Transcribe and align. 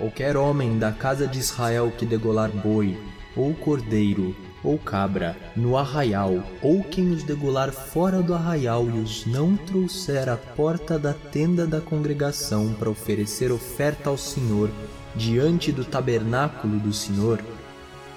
qualquer 0.00 0.34
homem 0.34 0.78
da 0.78 0.90
casa 0.90 1.26
de 1.26 1.38
Israel 1.38 1.92
que 1.94 2.06
degolar 2.06 2.48
boi, 2.48 2.96
ou 3.36 3.52
cordeiro, 3.52 4.34
ou 4.64 4.78
cabra, 4.78 5.36
no 5.54 5.76
arraial, 5.76 6.42
ou 6.62 6.82
quem 6.82 7.10
os 7.10 7.22
degolar 7.22 7.70
fora 7.70 8.22
do 8.22 8.32
arraial 8.32 8.86
e 8.86 8.98
os 8.98 9.26
não 9.26 9.54
trouxer 9.54 10.30
à 10.30 10.38
porta 10.38 10.98
da 10.98 11.12
tenda 11.12 11.66
da 11.66 11.82
congregação 11.82 12.72
para 12.72 12.88
oferecer 12.88 13.52
oferta 13.52 14.08
ao 14.08 14.16
Senhor 14.16 14.70
diante 15.14 15.70
do 15.70 15.84
tabernáculo 15.84 16.78
do 16.78 16.94
Senhor, 16.94 17.38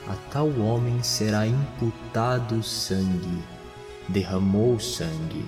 a 0.07 0.15
tal 0.31 0.47
homem 0.61 1.03
será 1.03 1.45
imputado 1.45 2.63
sangue. 2.63 3.43
Derramou 4.07 4.79
sangue. 4.79 5.45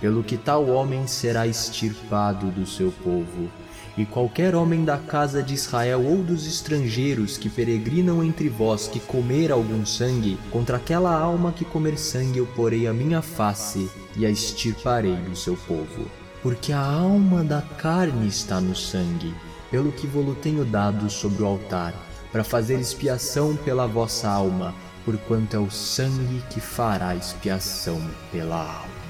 Pelo 0.00 0.22
que 0.22 0.36
tal 0.36 0.68
homem 0.68 1.08
será 1.08 1.44
extirpado 1.44 2.52
do 2.52 2.64
seu 2.66 2.92
povo 3.02 3.50
e 3.96 4.04
qualquer 4.04 4.54
homem 4.54 4.84
da 4.84 4.98
casa 4.98 5.42
de 5.42 5.54
Israel 5.54 6.04
ou 6.04 6.22
dos 6.22 6.46
estrangeiros 6.46 7.38
que 7.38 7.48
peregrinam 7.48 8.22
entre 8.22 8.48
vós 8.48 8.86
que 8.86 9.00
comer 9.00 9.50
algum 9.50 9.86
sangue, 9.86 10.38
contra 10.50 10.76
aquela 10.76 11.16
alma 11.16 11.52
que 11.52 11.64
comer 11.64 11.98
sangue 11.98 12.38
eu 12.38 12.46
porei 12.46 12.86
a 12.86 12.92
minha 12.92 13.22
face 13.22 13.90
e 14.14 14.26
a 14.26 14.30
extirparei 14.30 15.16
do 15.16 15.34
seu 15.34 15.56
povo. 15.56 16.10
Porque 16.42 16.72
a 16.72 16.80
alma 16.80 17.42
da 17.42 17.62
carne 17.62 18.28
está 18.28 18.60
no 18.60 18.76
sangue, 18.76 19.34
pelo 19.70 19.90
que 19.90 20.06
vou-lo 20.06 20.34
tenho 20.34 20.64
dado 20.64 21.08
sobre 21.08 21.42
o 21.42 21.46
altar, 21.46 21.94
para 22.30 22.44
fazer 22.44 22.78
expiação 22.78 23.56
pela 23.56 23.86
vossa 23.86 24.28
alma, 24.28 24.74
porquanto 25.04 25.56
é 25.56 25.58
o 25.58 25.70
sangue 25.70 26.42
que 26.50 26.60
fará 26.60 27.16
expiação 27.16 28.00
pela 28.30 28.56
alma. 28.56 29.05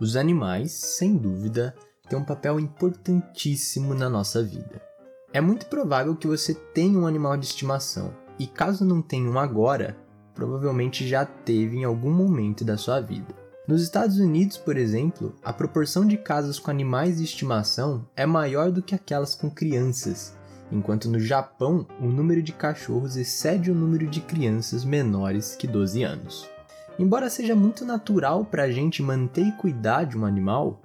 Os 0.00 0.16
animais, 0.16 0.72
sem 0.72 1.14
dúvida, 1.14 1.74
têm 2.08 2.18
um 2.18 2.24
papel 2.24 2.58
importantíssimo 2.58 3.92
na 3.92 4.08
nossa 4.08 4.42
vida. 4.42 4.80
É 5.30 5.42
muito 5.42 5.66
provável 5.66 6.16
que 6.16 6.26
você 6.26 6.54
tenha 6.54 6.98
um 6.98 7.06
animal 7.06 7.36
de 7.36 7.44
estimação, 7.44 8.10
e 8.38 8.46
caso 8.46 8.82
não 8.82 9.02
tenha 9.02 9.30
um 9.30 9.38
agora, 9.38 9.94
provavelmente 10.34 11.06
já 11.06 11.26
teve 11.26 11.76
em 11.76 11.84
algum 11.84 12.10
momento 12.10 12.64
da 12.64 12.78
sua 12.78 12.98
vida. 12.98 13.34
Nos 13.68 13.82
Estados 13.82 14.18
Unidos, 14.18 14.56
por 14.56 14.78
exemplo, 14.78 15.36
a 15.44 15.52
proporção 15.52 16.06
de 16.06 16.16
casas 16.16 16.58
com 16.58 16.70
animais 16.70 17.18
de 17.18 17.24
estimação 17.24 18.08
é 18.16 18.24
maior 18.24 18.72
do 18.72 18.82
que 18.82 18.94
aquelas 18.94 19.34
com 19.34 19.50
crianças, 19.50 20.34
enquanto 20.72 21.10
no 21.10 21.20
Japão 21.20 21.86
o 22.00 22.06
número 22.06 22.42
de 22.42 22.52
cachorros 22.52 23.16
excede 23.16 23.70
o 23.70 23.74
número 23.74 24.06
de 24.06 24.22
crianças 24.22 24.82
menores 24.82 25.54
que 25.54 25.66
12 25.66 26.02
anos. 26.02 26.49
Embora 27.00 27.30
seja 27.30 27.56
muito 27.56 27.82
natural 27.82 28.44
para 28.44 28.64
a 28.64 28.70
gente 28.70 29.02
manter 29.02 29.46
e 29.46 29.52
cuidar 29.52 30.04
de 30.04 30.18
um 30.18 30.26
animal, 30.26 30.82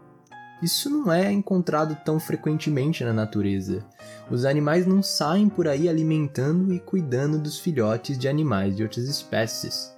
isso 0.64 0.90
não 0.90 1.12
é 1.12 1.30
encontrado 1.30 1.94
tão 2.06 2.22
frequentemente 2.22 3.04
na 3.04 3.12
natureza. 3.12 3.86
Os 4.32 4.46
animais 4.46 4.88
não 4.88 5.04
saem 5.04 5.50
por 5.50 5.68
aí 5.68 5.90
alimentando 5.90 6.74
e 6.74 6.80
cuidando 6.80 7.38
dos 7.38 7.60
filhotes 7.60 8.18
de 8.18 8.30
animais 8.30 8.78
de 8.78 8.84
outras 8.84 9.10
espécies. 9.10 9.94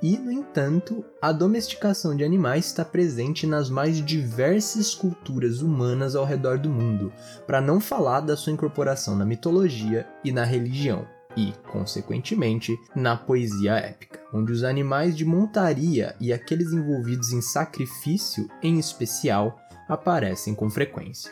E, 0.00 0.16
no 0.16 0.32
entanto, 0.32 1.04
a 1.20 1.32
domesticação 1.32 2.16
de 2.16 2.24
animais 2.24 2.64
está 2.64 2.82
presente 2.82 3.46
nas 3.46 3.68
mais 3.68 4.02
diversas 4.02 4.94
culturas 4.94 5.60
humanas 5.60 6.16
ao 6.16 6.24
redor 6.24 6.56
do 6.56 6.70
mundo, 6.70 7.12
para 7.46 7.60
não 7.60 7.78
falar 7.78 8.20
da 8.20 8.38
sua 8.38 8.54
incorporação 8.54 9.14
na 9.14 9.26
mitologia 9.26 10.06
e 10.24 10.32
na 10.32 10.44
religião 10.44 11.17
e, 11.38 11.54
consequentemente, 11.70 12.76
na 12.96 13.16
poesia 13.16 13.74
épica, 13.74 14.18
onde 14.34 14.50
os 14.50 14.64
animais 14.64 15.16
de 15.16 15.24
montaria 15.24 16.16
e 16.20 16.32
aqueles 16.32 16.72
envolvidos 16.72 17.32
em 17.32 17.40
sacrifício, 17.40 18.50
em 18.60 18.76
especial, 18.76 19.56
aparecem 19.88 20.52
com 20.52 20.68
frequência. 20.68 21.30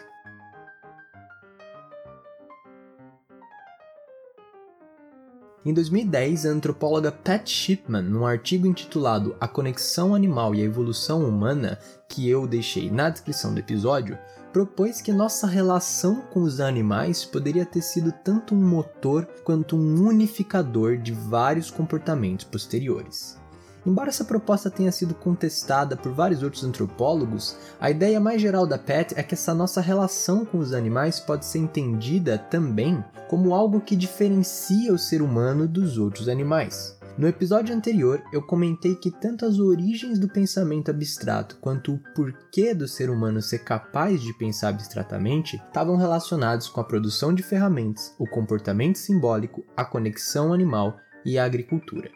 Em 5.64 5.74
2010, 5.74 6.46
a 6.46 6.50
antropóloga 6.50 7.10
Pat 7.10 7.50
Shipman, 7.50 8.02
num 8.02 8.24
artigo 8.24 8.68
intitulado 8.68 9.34
A 9.40 9.48
Conexão 9.48 10.14
Animal 10.14 10.54
e 10.54 10.62
a 10.62 10.64
Evolução 10.64 11.28
Humana, 11.28 11.80
que 12.08 12.30
eu 12.30 12.46
deixei 12.46 12.88
na 12.88 13.10
descrição 13.10 13.52
do 13.52 13.58
episódio, 13.58 14.16
propôs 14.56 15.02
que 15.02 15.12
nossa 15.12 15.46
relação 15.46 16.22
com 16.32 16.40
os 16.40 16.60
animais 16.60 17.26
poderia 17.26 17.66
ter 17.66 17.82
sido 17.82 18.10
tanto 18.10 18.54
um 18.54 18.66
motor 18.66 19.28
quanto 19.44 19.76
um 19.76 20.06
unificador 20.06 20.96
de 20.96 21.12
vários 21.12 21.70
comportamentos 21.70 22.46
posteriores. 22.46 23.36
Embora 23.84 24.08
essa 24.08 24.24
proposta 24.24 24.70
tenha 24.70 24.90
sido 24.90 25.14
contestada 25.14 25.94
por 25.94 26.10
vários 26.10 26.42
outros 26.42 26.64
antropólogos, 26.64 27.54
a 27.78 27.90
ideia 27.90 28.18
mais 28.18 28.40
geral 28.40 28.66
da 28.66 28.78
Pat 28.78 29.12
é 29.14 29.22
que 29.22 29.34
essa 29.34 29.52
nossa 29.52 29.82
relação 29.82 30.46
com 30.46 30.56
os 30.56 30.72
animais 30.72 31.20
pode 31.20 31.44
ser 31.44 31.58
entendida 31.58 32.38
também 32.38 33.04
como 33.28 33.54
algo 33.54 33.82
que 33.82 33.94
diferencia 33.94 34.90
o 34.90 34.98
ser 34.98 35.20
humano 35.20 35.68
dos 35.68 35.98
outros 35.98 36.30
animais. 36.30 36.95
No 37.18 37.26
episódio 37.26 37.74
anterior, 37.74 38.22
eu 38.30 38.42
comentei 38.42 38.94
que 38.94 39.10
tanto 39.10 39.46
as 39.46 39.58
origens 39.58 40.18
do 40.18 40.28
pensamento 40.28 40.90
abstrato 40.90 41.56
quanto 41.62 41.94
o 41.94 41.98
porquê 42.14 42.74
do 42.74 42.86
ser 42.86 43.08
humano 43.08 43.40
ser 43.40 43.60
capaz 43.60 44.20
de 44.20 44.34
pensar 44.34 44.68
abstratamente 44.68 45.56
estavam 45.56 45.96
relacionados 45.96 46.68
com 46.68 46.78
a 46.78 46.84
produção 46.84 47.32
de 47.34 47.42
ferramentas, 47.42 48.14
o 48.18 48.26
comportamento 48.28 48.96
simbólico, 48.96 49.64
a 49.74 49.82
conexão 49.82 50.52
animal 50.52 50.98
e 51.24 51.38
a 51.38 51.46
agricultura. 51.46 52.10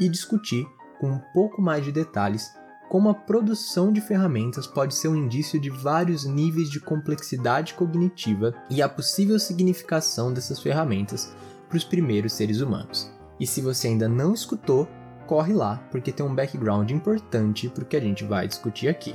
E 0.00 0.08
discuti, 0.08 0.66
com 0.98 1.10
um 1.10 1.20
pouco 1.34 1.60
mais 1.60 1.84
de 1.84 1.92
detalhes, 1.92 2.50
como 2.88 3.10
a 3.10 3.14
produção 3.14 3.92
de 3.92 4.00
ferramentas 4.00 4.66
pode 4.66 4.94
ser 4.94 5.08
um 5.08 5.16
indício 5.16 5.60
de 5.60 5.68
vários 5.68 6.24
níveis 6.24 6.70
de 6.70 6.80
complexidade 6.80 7.74
cognitiva 7.74 8.54
e 8.70 8.80
a 8.80 8.88
possível 8.88 9.38
significação 9.38 10.32
dessas 10.32 10.60
ferramentas 10.60 11.30
para 11.68 11.76
os 11.76 11.84
primeiros 11.84 12.32
seres 12.32 12.62
humanos. 12.62 13.14
E 13.38 13.46
se 13.46 13.60
você 13.60 13.88
ainda 13.88 14.08
não 14.08 14.32
escutou, 14.32 14.88
corre 15.26 15.52
lá, 15.52 15.82
porque 15.90 16.12
tem 16.12 16.24
um 16.24 16.34
background 16.34 16.90
importante 16.90 17.68
para 17.68 17.82
o 17.82 17.86
que 17.86 17.96
a 17.96 18.00
gente 18.00 18.24
vai 18.24 18.46
discutir 18.46 18.88
aqui. 18.88 19.14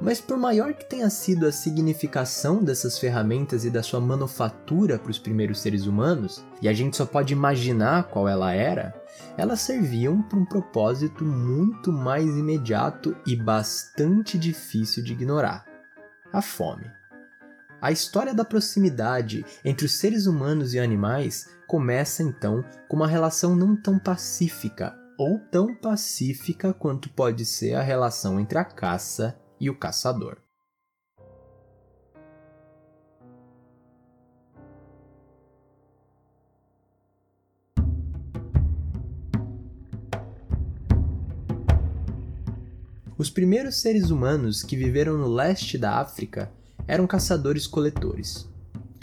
Mas 0.00 0.20
por 0.20 0.36
maior 0.36 0.74
que 0.74 0.84
tenha 0.84 1.08
sido 1.08 1.46
a 1.46 1.52
significação 1.52 2.62
dessas 2.62 2.98
ferramentas 2.98 3.64
e 3.64 3.70
da 3.70 3.82
sua 3.82 4.00
manufatura 4.00 4.98
para 4.98 5.10
os 5.10 5.18
primeiros 5.18 5.60
seres 5.60 5.86
humanos, 5.86 6.44
e 6.60 6.68
a 6.68 6.74
gente 6.74 6.96
só 6.96 7.06
pode 7.06 7.32
imaginar 7.32 8.04
qual 8.04 8.28
ela 8.28 8.52
era, 8.52 8.94
elas 9.36 9.60
serviam 9.60 10.20
para 10.20 10.38
um 10.38 10.44
propósito 10.44 11.24
muito 11.24 11.90
mais 11.90 12.26
imediato 12.26 13.16
e 13.26 13.34
bastante 13.34 14.36
difícil 14.36 15.02
de 15.02 15.12
ignorar: 15.12 15.64
a 16.32 16.42
fome. 16.42 16.84
A 17.84 17.92
história 17.92 18.32
da 18.32 18.46
proximidade 18.46 19.44
entre 19.62 19.84
os 19.84 19.98
seres 19.98 20.24
humanos 20.24 20.72
e 20.72 20.80
animais 20.80 21.50
começa 21.66 22.22
então 22.22 22.64
com 22.88 22.96
uma 22.96 23.06
relação 23.06 23.54
não 23.54 23.76
tão 23.76 23.98
pacífica, 23.98 24.98
ou 25.18 25.38
tão 25.38 25.74
pacífica 25.74 26.72
quanto 26.72 27.10
pode 27.10 27.44
ser 27.44 27.74
a 27.74 27.82
relação 27.82 28.40
entre 28.40 28.56
a 28.56 28.64
caça 28.64 29.38
e 29.60 29.68
o 29.68 29.78
caçador. 29.78 30.38
Os 43.18 43.28
primeiros 43.28 43.82
seres 43.82 44.08
humanos 44.08 44.62
que 44.62 44.74
viveram 44.74 45.18
no 45.18 45.28
leste 45.28 45.76
da 45.76 46.00
África 46.00 46.50
eram 46.86 47.06
caçadores-coletores, 47.06 48.46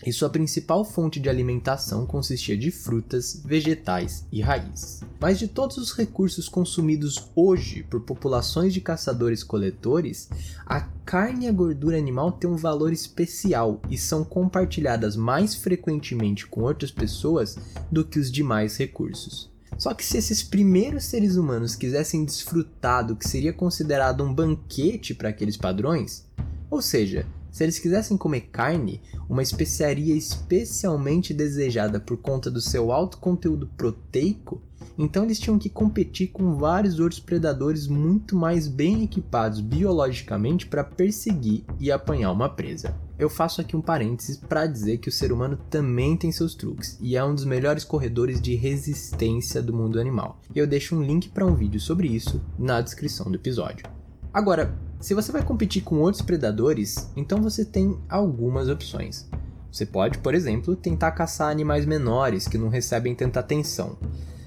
e 0.06 0.12
sua 0.12 0.30
principal 0.30 0.84
fonte 0.84 1.19
de 1.19 1.30
alimentação 1.30 2.06
consistia 2.06 2.58
de 2.58 2.72
frutas, 2.72 3.41
vegetais 3.46 4.26
e 4.32 4.41
raízes. 4.41 5.02
Mas 5.20 5.38
de 5.38 5.47
todos 5.47 5.78
os 5.78 5.91
recursos 5.91 6.50
consumidos 6.50 7.29
hoje 7.35 7.84
por 7.84 8.02
populações 8.02 8.73
de 8.73 8.82
caçadores-coletores, 8.82 10.29
a 10.66 10.82
carne 11.06 11.46
e 11.46 11.50
a 11.50 11.52
gordura 11.52 11.97
animal 11.97 12.32
têm 12.32 12.50
um 12.50 12.56
valor 12.56 12.91
especial 12.91 13.79
e 13.90 13.97
são 13.97 14.23
compartilhadas 14.23 15.16
mais 15.16 15.53
frequentemente 15.53 16.47
com 16.47 16.61
outras 16.61 16.90
pessoas 16.90 17.58
do 17.91 18.03
que 18.03 18.20
os 18.20 18.32
demais 18.32 18.78
recursos. 18.78 19.52
Só 19.78 19.94
que 19.94 20.06
se 20.06 20.17
esses 20.17 20.44
primeiros 20.44 21.06
seres 21.06 21.35
humanos 21.35 21.76
quisessem 21.76 22.26
desfrutar 22.26 23.06
do 23.06 23.16
que 23.16 23.28
seria 23.28 23.53
considerado 23.53 24.23
um 24.23 24.34
banquete 24.34 25.14
para 25.14 25.29
aqueles 25.29 25.58
padrões, 25.58 26.26
ou 26.70 26.82
seja, 26.82 27.26
se 27.52 27.64
eles 27.64 27.78
quisessem 27.78 28.18
comer 28.18 28.50
carne, 28.52 29.02
uma 29.30 29.44
especiaria 29.44 30.16
especialmente 30.16 31.34
desejada 31.34 32.00
por 32.00 32.18
conta 32.18 32.50
do 32.50 32.62
seu 32.62 32.92
alto 32.92 33.18
conteúdo 33.18 33.68
proteico, 33.76 34.62
então 34.98 35.24
eles 35.24 35.40
tinham 35.40 35.59
que 35.59 35.70
competir 35.70 36.28
com 36.28 36.56
vários 36.56 37.00
outros 37.00 37.20
predadores 37.20 37.88
muito 37.88 38.36
mais 38.36 38.68
bem 38.68 39.03
equipados 39.03 39.59
biologicamente 39.59 40.68
para 40.68 40.84
perseguir 40.84 41.64
e 41.80 41.92
apanhar 41.92 42.32
uma 42.32 42.50
presa. 42.50 42.96
eu 43.18 43.30
faço 43.30 43.62
aqui 43.62 43.76
um 43.76 43.82
parênteses 43.82 44.38
para 44.38 44.66
dizer 44.66 44.97
que 44.97 45.09
o 45.09 45.12
ser 45.12 45.32
humano 45.32 45.58
também 45.70 46.18
tem 46.18 46.32
seus 46.32 46.56
truques 46.56 46.97
e 47.00 47.16
é 47.16 47.24
um 47.24 47.36
dos 47.36 47.46
melhores 47.46 47.84
corredores 47.84 48.42
de 48.42 48.56
resistência 48.56 49.62
do 49.62 49.74
mundo 49.74 50.00
animal. 50.00 50.40
Eu 50.56 50.66
deixo 50.66 50.96
um 50.96 51.04
link 51.04 51.30
para 51.30 51.46
um 51.46 51.54
vídeo 51.54 51.80
sobre 51.80 52.08
isso 52.08 52.42
na 52.58 52.82
descrição 52.82 53.30
do 53.30 53.36
episódio. 53.36 53.86
Agora, 54.34 54.74
se 55.02 55.16
você 55.16 55.32
vai 55.32 55.44
competir 55.44 55.82
com 55.82 56.00
outros 56.00 56.22
predadores, 56.22 57.09
então 57.16 57.42
você 57.42 57.66
tem 57.66 58.00
algumas 58.08 58.70
opções. 58.70 59.28
Você 59.72 59.86
pode, 59.86 60.20
por 60.20 60.36
exemplo, 60.36 60.76
tentar 60.76 61.12
caçar 61.12 61.50
animais 61.50 61.86
menores 61.86 62.48
que 62.48 62.58
não 62.58 62.70
recebem 62.70 63.16
tanta 63.16 63.40
atenção. 63.40 63.98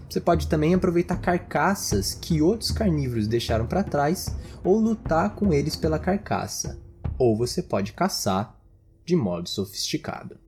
Você 0.08 0.20
pode 0.20 0.46
também 0.46 0.72
aproveitar 0.72 1.16
carcaças 1.16 2.14
que 2.14 2.40
outros 2.40 2.70
carnívoros 2.70 3.26
deixaram 3.26 3.66
para 3.66 3.82
trás 3.82 4.28
ou 4.62 4.78
lutar 4.78 5.34
com 5.34 5.52
eles 5.52 5.74
pela 5.74 5.98
carcaça. 5.98 6.78
Ou 7.18 7.36
você 7.36 7.60
pode 7.60 7.92
caçar 7.92 8.56
de 9.04 9.16
modo 9.16 9.48
sofisticado. 9.48 10.38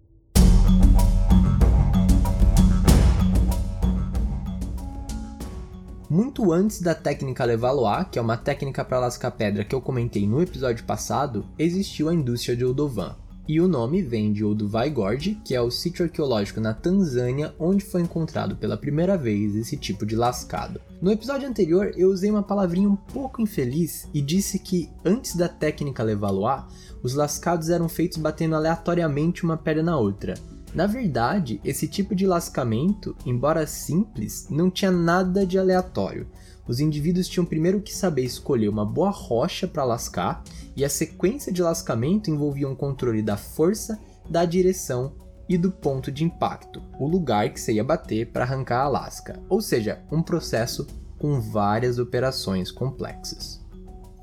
Muito 6.08 6.52
antes 6.52 6.80
da 6.80 6.94
técnica 6.94 7.44
Levallois, 7.44 8.06
que 8.12 8.18
é 8.18 8.22
uma 8.22 8.36
técnica 8.36 8.84
para 8.84 9.00
lascar 9.00 9.32
pedra 9.32 9.64
que 9.64 9.74
eu 9.74 9.80
comentei 9.80 10.24
no 10.24 10.40
episódio 10.40 10.84
passado, 10.84 11.44
existiu 11.58 12.08
a 12.08 12.14
indústria 12.14 12.56
de 12.56 12.64
Oldovan. 12.64 13.16
E 13.48 13.60
o 13.60 13.66
nome 13.66 14.02
vem 14.02 14.32
de 14.32 14.44
Olduvai 14.44 14.88
Gorge, 14.88 15.40
que 15.44 15.52
é 15.52 15.60
o 15.60 15.70
sítio 15.70 16.04
arqueológico 16.04 16.60
na 16.60 16.72
Tanzânia 16.72 17.52
onde 17.58 17.84
foi 17.84 18.02
encontrado 18.02 18.54
pela 18.54 18.76
primeira 18.76 19.16
vez 19.16 19.56
esse 19.56 19.76
tipo 19.76 20.06
de 20.06 20.14
lascado. 20.14 20.80
No 21.02 21.10
episódio 21.10 21.48
anterior, 21.48 21.92
eu 21.96 22.08
usei 22.08 22.30
uma 22.30 22.42
palavrinha 22.42 22.88
um 22.88 22.96
pouco 22.96 23.42
infeliz 23.42 24.08
e 24.14 24.22
disse 24.22 24.60
que 24.60 24.88
antes 25.04 25.34
da 25.34 25.48
técnica 25.48 26.04
Levallois, 26.04 26.62
os 27.02 27.14
lascados 27.14 27.68
eram 27.68 27.88
feitos 27.88 28.18
batendo 28.18 28.54
aleatoriamente 28.54 29.42
uma 29.42 29.56
pedra 29.56 29.82
na 29.82 29.98
outra. 29.98 30.34
Na 30.76 30.86
verdade, 30.86 31.58
esse 31.64 31.88
tipo 31.88 32.14
de 32.14 32.26
lascamento, 32.26 33.16
embora 33.24 33.66
simples, 33.66 34.46
não 34.50 34.70
tinha 34.70 34.90
nada 34.90 35.46
de 35.46 35.58
aleatório. 35.58 36.26
Os 36.68 36.80
indivíduos 36.80 37.30
tinham 37.30 37.46
primeiro 37.46 37.80
que 37.80 37.94
saber 37.94 38.24
escolher 38.24 38.68
uma 38.68 38.84
boa 38.84 39.08
rocha 39.08 39.66
para 39.66 39.84
lascar, 39.84 40.44
e 40.76 40.84
a 40.84 40.90
sequência 40.90 41.50
de 41.50 41.62
lascamento 41.62 42.30
envolvia 42.30 42.68
um 42.68 42.76
controle 42.76 43.22
da 43.22 43.38
força, 43.38 43.98
da 44.28 44.44
direção 44.44 45.14
e 45.48 45.56
do 45.56 45.72
ponto 45.72 46.12
de 46.12 46.24
impacto, 46.24 46.82
o 47.00 47.08
lugar 47.08 47.48
que 47.54 47.58
você 47.58 47.72
ia 47.72 47.82
bater 47.82 48.30
para 48.30 48.44
arrancar 48.44 48.82
a 48.82 48.88
lasca, 48.88 49.40
ou 49.48 49.62
seja, 49.62 50.02
um 50.12 50.20
processo 50.20 50.86
com 51.18 51.40
várias 51.40 51.98
operações 51.98 52.70
complexas. 52.70 53.64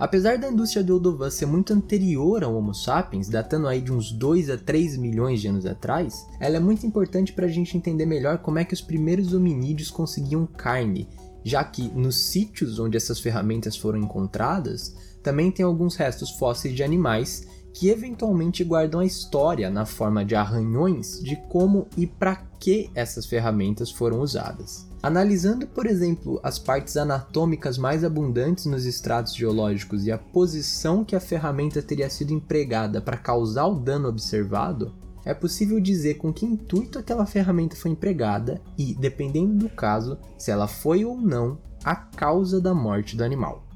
Apesar 0.03 0.37
da 0.37 0.49
indústria 0.49 0.83
do 0.83 0.97
Odovan 0.97 1.29
ser 1.29 1.45
muito 1.45 1.71
anterior 1.71 2.43
ao 2.43 2.53
Homo 2.53 2.75
sapiens, 2.75 3.29
datando 3.29 3.69
aí 3.69 3.79
de 3.79 3.89
uns 3.89 4.11
2 4.11 4.49
a 4.49 4.57
3 4.57 4.97
milhões 4.97 5.39
de 5.39 5.47
anos 5.47 5.65
atrás, 5.65 6.27
ela 6.41 6.57
é 6.57 6.59
muito 6.59 6.85
importante 6.85 7.31
para 7.31 7.45
a 7.45 7.49
gente 7.49 7.77
entender 7.77 8.05
melhor 8.05 8.39
como 8.39 8.59
é 8.59 8.65
que 8.65 8.73
os 8.73 8.81
primeiros 8.81 9.33
hominídeos 9.33 9.89
conseguiam 9.89 10.45
carne, 10.45 11.07
já 11.41 11.63
que 11.63 11.83
nos 11.83 12.17
sítios 12.17 12.79
onde 12.79 12.97
essas 12.97 13.17
ferramentas 13.21 13.77
foram 13.77 13.97
encontradas, 13.97 14.93
também 15.23 15.49
tem 15.49 15.65
alguns 15.65 15.95
restos 15.95 16.31
fósseis 16.31 16.75
de 16.75 16.83
animais 16.83 17.47
que 17.73 17.87
eventualmente 17.87 18.61
guardam 18.61 18.99
a 18.99 19.05
história 19.05 19.69
na 19.69 19.85
forma 19.85 20.25
de 20.25 20.35
arranhões 20.35 21.21
de 21.23 21.37
como 21.47 21.87
e 21.95 22.05
para 22.05 22.35
que 22.59 22.89
essas 22.93 23.25
ferramentas 23.25 23.89
foram 23.89 24.19
usadas. 24.19 24.85
Analisando, 25.03 25.67
por 25.67 25.85
exemplo, 25.85 26.39
as 26.41 26.57
partes 26.57 26.95
anatômicas 26.95 27.77
mais 27.77 28.05
abundantes 28.05 28.65
nos 28.65 28.85
estratos 28.85 29.35
geológicos 29.35 30.05
e 30.05 30.11
a 30.13 30.17
posição 30.17 31.03
que 31.03 31.13
a 31.13 31.19
ferramenta 31.19 31.81
teria 31.81 32.09
sido 32.09 32.31
empregada 32.31 33.01
para 33.01 33.17
causar 33.17 33.65
o 33.65 33.75
dano 33.75 34.07
observado, 34.07 34.95
é 35.25 35.33
possível 35.33 35.77
dizer 35.81 36.13
com 36.13 36.31
que 36.31 36.45
intuito 36.45 36.97
aquela 36.97 37.25
ferramenta 37.25 37.75
foi 37.75 37.91
empregada 37.91 38.61
e, 38.77 38.95
dependendo 38.95 39.55
do 39.55 39.69
caso, 39.69 40.17
se 40.37 40.51
ela 40.51 40.69
foi 40.69 41.03
ou 41.03 41.17
não 41.17 41.57
a 41.83 41.97
causa 41.97 42.61
da 42.61 42.73
morte 42.73 43.17
do 43.17 43.25
animal. 43.25 43.67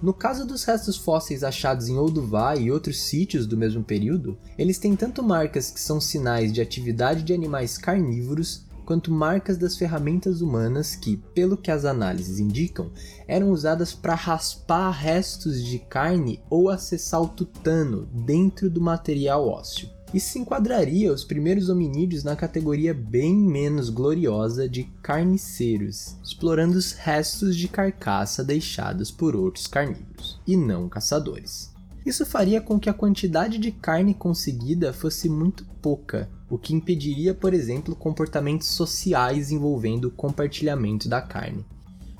No 0.00 0.14
caso 0.14 0.46
dos 0.46 0.64
restos 0.64 0.96
fósseis 0.96 1.44
achados 1.44 1.88
em 1.88 1.98
Olduvai 1.98 2.62
e 2.62 2.72
outros 2.72 3.02
sítios 3.02 3.46
do 3.46 3.58
mesmo 3.58 3.84
período, 3.84 4.38
eles 4.56 4.78
têm 4.78 4.96
tanto 4.96 5.22
marcas 5.22 5.70
que 5.70 5.80
são 5.80 6.00
sinais 6.00 6.50
de 6.50 6.62
atividade 6.62 7.22
de 7.22 7.34
animais 7.34 7.76
carnívoros, 7.76 8.64
quanto 8.84 9.10
marcas 9.10 9.56
das 9.56 9.76
ferramentas 9.76 10.40
humanas 10.40 10.94
que, 10.94 11.16
pelo 11.34 11.56
que 11.56 11.70
as 11.70 11.84
análises 11.84 12.38
indicam, 12.38 12.90
eram 13.26 13.50
usadas 13.50 13.92
para 13.92 14.14
raspar 14.14 14.90
restos 14.90 15.64
de 15.64 15.78
carne 15.78 16.40
ou 16.48 16.68
acessar 16.68 17.22
o 17.22 17.28
tutano 17.28 18.06
dentro 18.12 18.70
do 18.70 18.80
material 18.80 19.48
ósseo. 19.48 19.88
Isso 20.14 20.34
se 20.34 20.38
enquadraria 20.38 21.12
os 21.12 21.24
primeiros 21.24 21.68
hominídeos 21.68 22.22
na 22.22 22.36
categoria 22.36 22.94
bem 22.94 23.34
menos 23.34 23.90
gloriosa 23.90 24.68
de 24.68 24.84
carniceiros, 25.02 26.14
explorando 26.22 26.78
os 26.78 26.92
restos 26.92 27.56
de 27.56 27.66
carcaça 27.66 28.44
deixados 28.44 29.10
por 29.10 29.34
outros 29.34 29.66
carnívoros, 29.66 30.40
e 30.46 30.56
não 30.56 30.88
caçadores. 30.88 31.73
Isso 32.04 32.26
faria 32.26 32.60
com 32.60 32.78
que 32.78 32.90
a 32.90 32.94
quantidade 32.94 33.58
de 33.58 33.72
carne 33.72 34.12
conseguida 34.12 34.92
fosse 34.92 35.28
muito 35.28 35.64
pouca, 35.80 36.28
o 36.50 36.58
que 36.58 36.74
impediria, 36.74 37.32
por 37.32 37.54
exemplo, 37.54 37.96
comportamentos 37.96 38.68
sociais 38.68 39.50
envolvendo 39.50 40.06
o 40.06 40.10
compartilhamento 40.10 41.08
da 41.08 41.22
carne. 41.22 41.64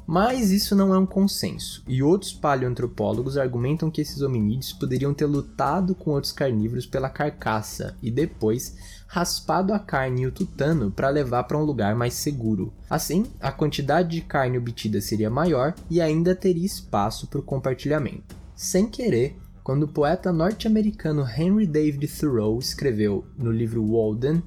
Mas 0.07 0.51
isso 0.51 0.77
não 0.77 0.95
é 0.95 0.99
um 0.99 1.07
consenso, 1.07 1.83
e 1.89 2.03
outros 2.03 2.33
paleoantropólogos 2.33 3.39
argumentam 3.39 3.91
que 3.91 4.03
esses 4.03 4.21
hominídeos 4.21 4.73
poderiam 4.73 5.15
ter 5.15 5.25
lutado 5.25 5.95
com 5.95 6.11
outros 6.11 6.33
carnívoros 6.33 6.85
pela 6.85 7.09
carcaça 7.09 7.97
e 8.03 8.11
depois 8.11 8.77
raspado 9.07 9.73
a 9.73 9.79
carne 9.79 10.23
e 10.23 10.27
o 10.27 10.33
tutano 10.33 10.91
para 10.91 11.09
levar 11.09 11.45
para 11.45 11.57
um 11.57 11.65
lugar 11.65 11.95
mais 11.95 12.15
seguro. 12.15 12.73
Assim, 12.91 13.25
a 13.41 13.51
quantidade 13.51 14.11
de 14.11 14.21
carne 14.21 14.59
obtida 14.59 15.01
seria 15.01 15.31
maior 15.31 15.75
e 15.89 16.01
ainda 16.03 16.35
teria 16.35 16.67
espaço 16.67 17.27
para 17.27 17.41
o 17.41 17.43
compartilhamento. 17.43 18.37
Sem 18.55 18.87
querer, 18.87 19.39
quando 19.65 19.85
o 19.85 19.89
poeta 19.89 20.33
norte-americano 20.33 21.27
Henry 21.27 21.67
David 21.67 22.07
Thoreau 22.07 22.59
escreveu 22.61 23.27
no 23.37 23.51
livro 23.51 23.85
Walden 23.85 24.41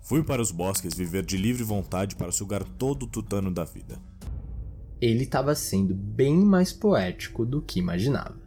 Fui 0.00 0.22
para 0.22 0.40
os 0.40 0.50
bosques 0.50 0.94
viver 0.94 1.26
de 1.26 1.36
livre 1.36 1.64
vontade 1.64 2.16
para 2.16 2.32
sugar 2.32 2.64
todo 2.64 3.02
o 3.02 3.08
tutano 3.08 3.50
da 3.50 3.64
vida 3.64 4.00
ele 5.00 5.24
estava 5.24 5.54
sendo 5.54 5.94
bem 5.94 6.36
mais 6.36 6.72
poético 6.72 7.44
do 7.44 7.60
que 7.60 7.78
imaginava. 7.78 8.42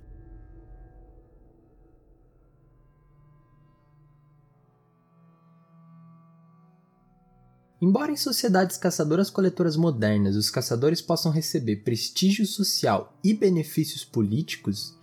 Embora 7.80 8.12
em 8.12 8.18
sociedades 8.18 8.76
caçadoras-coletoras 8.76 9.78
modernas 9.78 10.36
os 10.36 10.50
caçadores 10.50 11.00
possam 11.00 11.32
receber 11.32 11.84
prestígio 11.84 12.44
social 12.48 13.16
e 13.24 13.36
benefícios 13.36 14.04
políticos, 14.04 14.97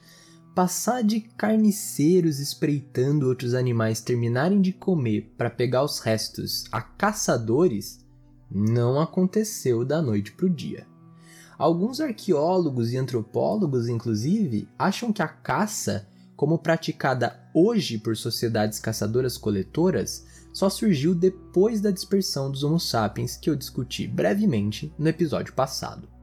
passar 0.54 1.02
de 1.02 1.20
carniceiros 1.20 2.38
espreitando 2.38 3.26
outros 3.26 3.54
animais 3.54 4.00
terminarem 4.00 4.60
de 4.60 4.72
comer 4.72 5.34
para 5.36 5.50
pegar 5.50 5.82
os 5.82 5.98
restos 5.98 6.64
a 6.70 6.80
caçadores 6.80 8.04
não 8.48 9.00
aconteceu 9.00 9.84
da 9.84 10.00
noite 10.00 10.30
para 10.32 10.46
o 10.46 10.50
dia. 10.50 10.86
Alguns 11.58 12.00
arqueólogos 12.00 12.92
e 12.92 12.96
antropólogos, 12.96 13.88
inclusive, 13.88 14.68
acham 14.78 15.12
que 15.12 15.22
a 15.22 15.28
caça, 15.28 16.08
como 16.36 16.58
praticada 16.58 17.40
hoje 17.52 17.98
por 17.98 18.16
sociedades 18.16 18.78
caçadoras-coletoras, 18.78 20.24
só 20.52 20.70
surgiu 20.70 21.16
depois 21.16 21.80
da 21.80 21.90
dispersão 21.90 22.48
dos 22.48 22.62
Homo 22.62 22.78
sapiens 22.78 23.36
que 23.36 23.50
eu 23.50 23.56
discuti 23.56 24.06
brevemente 24.06 24.92
no 24.96 25.08
episódio 25.08 25.52
passado. 25.52 26.13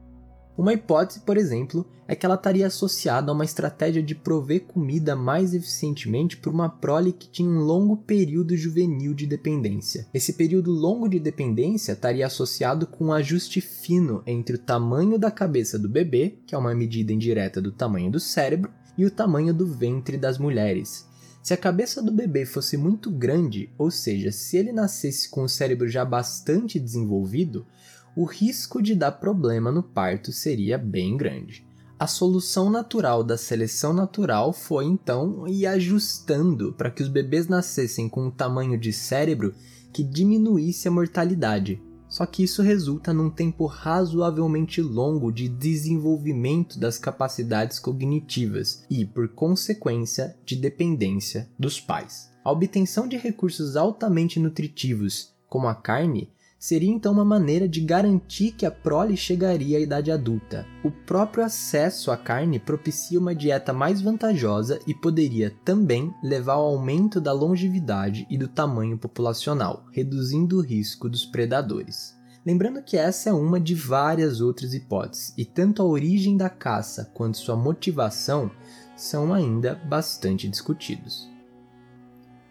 Uma 0.56 0.74
hipótese, 0.74 1.20
por 1.20 1.38
exemplo, 1.38 1.86
é 2.06 2.14
que 2.14 2.26
ela 2.26 2.34
estaria 2.34 2.66
associada 2.66 3.30
a 3.30 3.34
uma 3.34 3.44
estratégia 3.44 4.02
de 4.02 4.14
prover 4.14 4.64
comida 4.64 5.16
mais 5.16 5.54
eficientemente 5.54 6.36
por 6.36 6.52
uma 6.52 6.68
prole 6.68 7.10
que 7.10 7.30
tinha 7.30 7.48
um 7.48 7.60
longo 7.60 7.96
período 7.96 8.54
juvenil 8.54 9.14
de 9.14 9.26
dependência. 9.26 10.06
Esse 10.12 10.34
período 10.34 10.70
longo 10.70 11.08
de 11.08 11.18
dependência 11.18 11.92
estaria 11.92 12.26
associado 12.26 12.86
com 12.86 13.06
um 13.06 13.12
ajuste 13.12 13.62
fino 13.62 14.22
entre 14.26 14.56
o 14.56 14.58
tamanho 14.58 15.18
da 15.18 15.30
cabeça 15.30 15.78
do 15.78 15.88
bebê, 15.88 16.38
que 16.46 16.54
é 16.54 16.58
uma 16.58 16.74
medida 16.74 17.14
indireta 17.14 17.62
do 17.62 17.72
tamanho 17.72 18.10
do 18.10 18.20
cérebro, 18.20 18.70
e 18.98 19.06
o 19.06 19.10
tamanho 19.10 19.54
do 19.54 19.66
ventre 19.66 20.18
das 20.18 20.36
mulheres. 20.36 21.10
Se 21.42 21.52
a 21.52 21.56
cabeça 21.56 22.00
do 22.00 22.12
bebê 22.12 22.46
fosse 22.46 22.76
muito 22.76 23.10
grande, 23.10 23.68
ou 23.76 23.90
seja, 23.90 24.30
se 24.30 24.56
ele 24.56 24.70
nascesse 24.70 25.28
com 25.28 25.42
o 25.42 25.48
cérebro 25.48 25.88
já 25.88 26.04
bastante 26.04 26.78
desenvolvido, 26.78 27.66
o 28.14 28.24
risco 28.24 28.82
de 28.82 28.94
dar 28.94 29.12
problema 29.12 29.72
no 29.72 29.82
parto 29.82 30.32
seria 30.32 30.76
bem 30.76 31.16
grande. 31.16 31.66
A 31.98 32.06
solução 32.06 32.68
natural 32.68 33.22
da 33.22 33.38
seleção 33.38 33.92
natural 33.92 34.52
foi 34.52 34.86
então 34.86 35.46
ir 35.46 35.66
ajustando 35.66 36.72
para 36.72 36.90
que 36.90 37.02
os 37.02 37.08
bebês 37.08 37.46
nascessem 37.46 38.08
com 38.08 38.26
um 38.26 38.30
tamanho 38.30 38.76
de 38.76 38.92
cérebro 38.92 39.54
que 39.92 40.02
diminuísse 40.02 40.88
a 40.88 40.90
mortalidade. 40.90 41.80
Só 42.08 42.26
que 42.26 42.42
isso 42.42 42.60
resulta 42.60 43.12
num 43.12 43.30
tempo 43.30 43.64
razoavelmente 43.64 44.82
longo 44.82 45.32
de 45.32 45.48
desenvolvimento 45.48 46.78
das 46.78 46.98
capacidades 46.98 47.78
cognitivas 47.78 48.84
e, 48.90 49.06
por 49.06 49.28
consequência, 49.28 50.36
de 50.44 50.56
dependência 50.56 51.48
dos 51.58 51.80
pais. 51.80 52.30
A 52.44 52.50
obtenção 52.50 53.08
de 53.08 53.16
recursos 53.16 53.76
altamente 53.76 54.38
nutritivos, 54.38 55.32
como 55.48 55.68
a 55.68 55.74
carne, 55.74 56.30
seria 56.62 56.92
então 56.92 57.12
uma 57.12 57.24
maneira 57.24 57.68
de 57.68 57.80
garantir 57.80 58.52
que 58.52 58.64
a 58.64 58.70
prole 58.70 59.16
chegaria 59.16 59.78
à 59.78 59.80
idade 59.80 60.12
adulta. 60.12 60.64
O 60.84 60.92
próprio 60.92 61.44
acesso 61.44 62.08
à 62.12 62.16
carne 62.16 62.60
propicia 62.60 63.18
uma 63.18 63.34
dieta 63.34 63.72
mais 63.72 64.00
vantajosa 64.00 64.78
e 64.86 64.94
poderia 64.94 65.52
também 65.64 66.14
levar 66.22 66.52
ao 66.52 66.66
aumento 66.66 67.20
da 67.20 67.32
longevidade 67.32 68.28
e 68.30 68.38
do 68.38 68.46
tamanho 68.46 68.96
populacional, 68.96 69.84
reduzindo 69.90 70.58
o 70.58 70.60
risco 70.60 71.08
dos 71.08 71.26
predadores. 71.26 72.16
Lembrando 72.46 72.80
que 72.80 72.96
essa 72.96 73.30
é 73.30 73.32
uma 73.32 73.58
de 73.58 73.74
várias 73.74 74.40
outras 74.40 74.72
hipóteses, 74.72 75.34
e 75.36 75.44
tanto 75.44 75.82
a 75.82 75.84
origem 75.84 76.36
da 76.36 76.48
caça 76.48 77.10
quanto 77.12 77.38
sua 77.38 77.56
motivação 77.56 78.48
são 78.96 79.34
ainda 79.34 79.74
bastante 79.74 80.46
discutidos. 80.46 81.31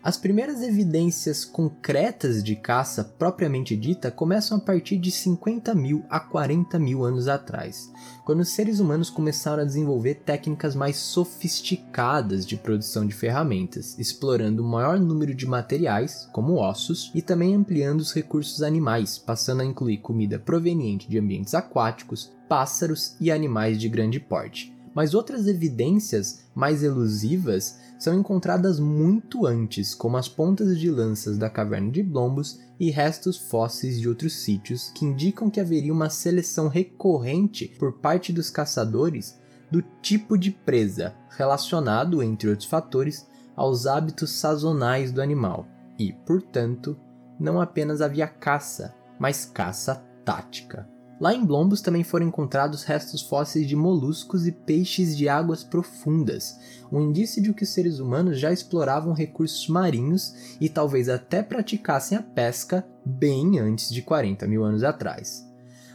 As 0.04 0.18
primeiras 0.18 0.64
evidências 0.64 1.46
concretas 1.46 2.44
de 2.44 2.56
caça 2.56 3.04
propriamente 3.04 3.78
dita 3.78 4.10
começam 4.10 4.58
a 4.58 4.60
partir 4.60 4.98
de 4.98 5.12
50 5.12 5.76
mil 5.76 6.04
a 6.10 6.20
40 6.20 6.80
mil 6.80 7.06
anos 7.06 7.28
atrás, 7.28 7.92
quando 8.26 8.40
os 8.40 8.50
seres 8.50 8.80
humanos 8.80 9.12
começaram 9.12 9.62
a 9.62 9.66
desenvolver 9.66 10.16
técnicas 10.16 10.74
mais 10.74 10.98
sofisticadas 10.98 12.48
de 12.48 12.58
produção 12.58 13.06
de 13.06 13.14
ferramentas, 13.14 13.96
explorando 14.00 14.64
o 14.64 14.68
maior 14.68 15.00
número 15.00 15.36
de 15.36 15.46
materiais, 15.46 16.28
como 16.32 16.56
ossos, 16.56 17.12
e 17.14 17.22
também 17.22 17.54
ampliando 17.54 18.00
os 18.00 18.12
recursos 18.12 18.64
animais, 18.64 19.20
passando 19.20 19.62
a 19.62 19.66
incluir 19.66 19.98
comida 19.98 20.40
proveniente 20.40 21.08
de 21.08 21.20
ambientes 21.20 21.54
aquáticos, 21.54 22.34
pássaros 22.50 23.16
e 23.22 23.32
animais 23.32 23.80
de 23.80 23.88
grande 23.88 24.20
porte. 24.20 24.81
Mas 24.94 25.14
outras 25.14 25.48
evidências 25.48 26.44
mais 26.54 26.84
elusivas 26.84 27.80
são 27.98 28.14
encontradas 28.14 28.80
muito 28.80 29.46
antes, 29.46 29.94
como 29.96 30.18
as 30.18 30.28
pontas 30.28 30.78
de 30.80 30.90
lanças 30.90 31.38
da 31.38 31.50
caverna 31.50 31.92
de 31.92 32.04
Blombus 32.04 32.60
e 32.80 32.90
restos 32.90 33.38
fósseis 33.38 34.00
de 34.00 34.10
outros 34.10 34.44
sítios 34.44 34.90
que 34.96 35.06
indicam 35.06 35.50
que 35.50 35.60
haveria 35.60 35.94
uma 35.94 36.10
seleção 36.10 36.68
recorrente 36.68 37.68
por 37.80 38.00
parte 38.00 38.34
dos 38.34 38.50
caçadores 38.50 39.40
do 39.70 39.82
tipo 40.02 40.38
de 40.38 40.52
presa, 40.52 41.16
relacionado, 41.30 42.22
entre 42.22 42.50
outros 42.50 42.68
fatores, 42.68 43.26
aos 43.56 43.86
hábitos 43.86 44.32
sazonais 44.32 45.12
do 45.12 45.22
animal, 45.22 45.66
e, 45.98 46.12
portanto, 46.12 46.98
não 47.40 47.62
apenas 47.62 48.02
havia 48.02 48.28
caça, 48.28 48.94
mas 49.20 49.46
caça 49.46 49.96
tática. 50.26 50.91
Lá 51.22 51.36
em 51.36 51.46
Blombus 51.46 51.82
também 51.82 52.04
foram 52.04 52.26
encontrados 52.26 52.84
restos 52.84 53.22
fósseis 53.22 53.68
de 53.68 53.76
moluscos 53.76 54.48
e 54.48 54.52
peixes 54.52 55.16
de 55.16 55.30
águas 55.30 55.64
profundas, 55.64 56.58
um 56.92 57.00
indício 57.00 57.40
de 57.40 57.54
que 57.54 57.62
os 57.62 57.70
seres 57.70 58.00
humanos 58.00 58.40
já 58.40 58.52
exploravam 58.52 59.14
recursos 59.14 59.68
marinhos 59.68 60.58
e 60.60 60.68
talvez 60.68 61.08
até 61.08 61.44
praticassem 61.44 62.18
a 62.18 62.24
pesca 62.24 62.84
bem 63.06 63.60
antes 63.60 63.94
de 63.94 64.02
40 64.02 64.48
mil 64.48 64.64
anos 64.64 64.84
atrás. 64.84 65.48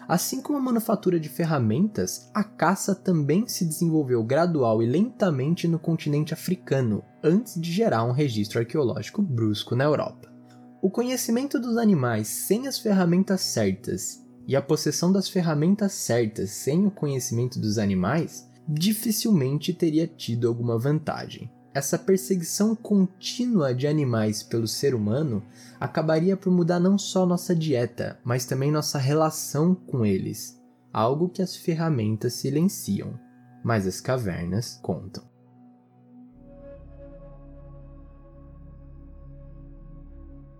Assim 0.06 0.40
como 0.40 0.59
a 0.59 0.62
manufatura 0.62 1.18
de 1.18 1.28
ferramentas, 1.28 2.30
a 2.33 2.45
caça 2.45 2.95
também 2.95 3.49
se 3.49 3.64
desenvolveu 3.64 4.23
gradual 4.23 4.80
e 4.80 4.87
lentamente 4.87 5.66
no 5.66 5.80
continente 5.80 6.35
africano, 6.35 7.02
antes 7.21 7.61
de 7.61 7.73
gerar 7.73 8.04
um 8.04 8.12
registro 8.12 8.61
arqueológico 8.61 9.23
brusco 9.23 9.75
na 9.75 9.83
Europa. 9.83 10.33
O 10.80 10.88
conhecimento 10.88 11.59
dos 11.59 11.76
animais 11.76 12.28
sem 12.28 12.68
as 12.68 12.78
ferramentas 12.78 13.40
certas 13.40 14.25
e 14.47 14.55
a 14.55 14.62
possessão 14.62 15.12
das 15.12 15.29
ferramentas 15.29 15.93
certas 15.93 16.50
sem 16.50 16.87
o 16.87 16.91
conhecimento 16.91 17.59
dos 17.59 17.79
animais 17.79 18.49
dificilmente 18.69 19.73
teria 19.73 20.07
tido 20.07 20.49
alguma 20.49 20.79
vantagem. 20.79 21.50
Essa 21.75 21.99
perseguição 21.99 22.75
contínua 22.75 23.75
de 23.75 23.87
animais 23.87 24.43
pelo 24.43 24.67
ser 24.67 24.95
humano 24.95 25.43
acabaria 25.79 26.37
por 26.37 26.50
mudar 26.50 26.81
não 26.81 26.97
só 26.97 27.26
nossa 27.26 27.55
dieta, 27.55 28.19
mas 28.25 28.47
também 28.47 28.73
nossa 28.73 28.99
relação 28.99 29.75
com 29.75 30.07
eles, 30.07 30.59
algo 30.91 31.29
que 31.29 31.43
as 31.43 31.55
ferramentas 31.55 32.33
silenciam, 32.33 33.19
mas 33.62 33.87
as 33.87 34.00
cavernas 34.00 34.79
contam. 34.83 35.23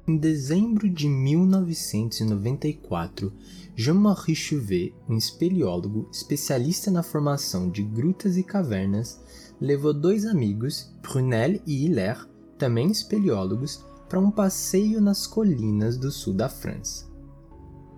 Em 0.08 0.16
dezembro 0.16 0.88
de 0.88 1.08
1994, 1.08 3.32
Jean-Marie 3.75 4.36
Chauvet, 4.36 4.94
um 5.08 5.16
espeleólogo 5.16 6.08
especialista 6.12 6.92
na 6.92 7.02
formação 7.02 7.68
de 7.68 7.82
grutas 7.82 8.36
e 8.36 8.44
cavernas, 8.44 9.20
levou 9.60 9.92
dois 9.92 10.25
amigos, 10.25 10.94
Prunel 11.02 11.60
e 11.66 11.84
Hilaire, 11.84 12.20
também 12.56 12.88
espeleólogos, 12.88 13.84
para 14.08 14.20
um 14.20 14.30
passeio 14.30 15.00
nas 15.00 15.26
colinas 15.26 15.96
do 15.96 16.12
sul 16.12 16.34
da 16.34 16.48
França. 16.48 17.06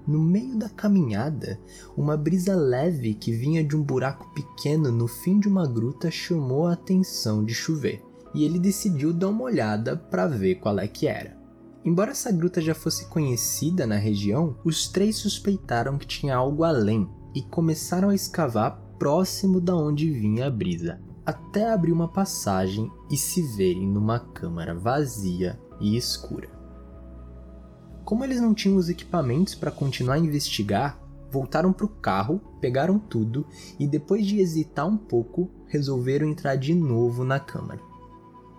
No 0.07 0.19
meio 0.19 0.57
da 0.57 0.71
caminhada, 0.71 1.61
uma 1.95 2.17
brisa 2.17 2.57
leve 2.57 3.13
que 3.13 3.33
vinha 3.33 3.63
de 3.63 3.77
um 3.77 3.83
buraco 3.83 4.33
pequeno 4.33 4.91
no 4.91 5.07
fim 5.07 5.39
de 5.39 5.47
uma 5.47 5.67
gruta 5.67 6.11
chamou 6.11 6.69
a 6.69 6.73
atenção 6.73 7.45
de 7.45 7.53
Chauvet, 7.53 8.03
e 8.35 8.45
ele 8.45 8.59
decidiu 8.59 9.13
dar 9.13 9.29
uma 9.29 9.45
olhada 9.45 9.95
para 9.95 10.27
ver 10.27 10.55
qual 10.55 10.79
é 10.79 10.89
que 10.89 11.07
era. 11.07 11.37
Embora 11.85 12.11
essa 12.11 12.33
gruta 12.33 12.61
já 12.61 12.75
fosse 12.75 13.07
conhecida 13.07 13.87
na 13.87 13.97
região, 13.97 14.57
os 14.65 14.89
três 14.89 15.17
suspeitaram 15.17 15.97
que 15.97 16.07
tinha 16.07 16.37
algo 16.37 16.65
além 16.65 17.09
e 17.35 17.43
começaram 17.43 18.11
a 18.11 18.15
escavar 18.15 18.81
próximo 18.99 19.61
da 19.61 19.77
onde 19.77 20.11
vinha 20.11 20.47
a 20.47 20.51
brisa, 20.51 21.01
até 21.25 21.71
abrir 21.71 21.93
uma 21.93 22.09
passagem 22.09 22.91
e 23.11 23.17
se 23.17 23.43
verem 23.57 23.87
numa 23.87 24.19
câmara 24.19 24.75
vazia 24.75 25.59
e 25.81 25.97
escura. 25.97 26.49
Como 28.05 28.25
eles 28.25 28.41
não 28.41 28.55
tinham 28.55 28.77
os 28.77 28.89
equipamentos 28.89 29.55
para 29.55 29.71
continuar 29.71 30.15
a 30.15 30.19
investigar, 30.19 30.99
voltaram 31.31 31.73
para 31.73 31.87
o 31.87 31.89
carro, 31.91 32.41
pegaram 32.61 32.99
tudo 32.99 33.47
e 33.79 33.87
depois 33.87 34.27
de 34.27 34.41
hesitar 34.41 34.87
um 34.87 34.97
pouco, 34.97 35.51
resolveram 35.67 36.27
entrar 36.27 36.57
de 36.57 36.75
novo 36.75 37.23
na 37.23 37.39
câmara. 37.39 37.81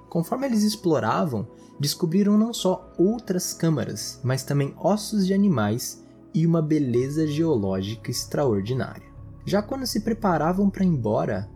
Conforme 0.07 0.45
eles 0.45 0.63
exploravam, 0.63 1.47
descobriram 1.79 2.37
não 2.37 2.53
só 2.53 2.91
outras 2.97 3.53
câmaras, 3.53 4.19
mas 4.23 4.43
também 4.43 4.73
ossos 4.77 5.25
de 5.25 5.33
animais 5.33 6.03
e 6.33 6.45
uma 6.45 6.61
beleza 6.61 7.25
geológica 7.25 8.11
extraordinária. 8.11 9.07
Já 9.45 9.61
quando 9.61 9.87
se 9.87 10.01
preparavam 10.01 10.69
para 10.69 10.83
ir 10.83 10.87
embora, 10.87 11.49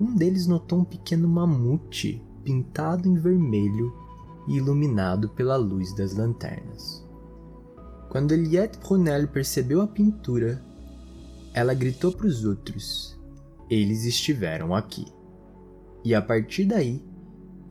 um 0.00 0.14
deles 0.14 0.46
notou 0.46 0.80
um 0.80 0.84
pequeno 0.84 1.28
mamute 1.28 2.24
pintado 2.42 3.08
em 3.08 3.14
vermelho 3.14 3.92
e 4.48 4.56
iluminado 4.56 5.28
pela 5.28 5.56
luz 5.56 5.94
das 5.94 6.14
lanternas. 6.14 7.06
Quando 8.08 8.32
Eliette 8.32 8.78
Brunel 8.78 9.28
percebeu 9.28 9.80
a 9.80 9.86
pintura, 9.86 10.62
ela 11.54 11.74
gritou 11.74 12.12
para 12.12 12.26
os 12.26 12.44
outros: 12.44 13.18
Eles 13.70 14.04
estiveram 14.04 14.74
aqui. 14.74 15.06
E 16.04 16.14
a 16.14 16.20
partir 16.20 16.64
daí, 16.64 17.02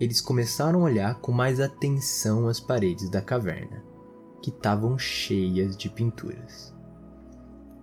eles 0.02 0.20
começaram 0.20 0.80
a 0.80 0.86
olhar 0.86 1.20
com 1.20 1.32
mais 1.32 1.60
atenção 1.60 2.48
as 2.48 2.60
paredes 2.60 3.08
da 3.08 3.22
caverna, 3.22 3.84
que 4.42 4.50
estavam 4.50 4.98
cheias 4.98 5.78
de 5.78 5.92
pinturas. 5.92 6.74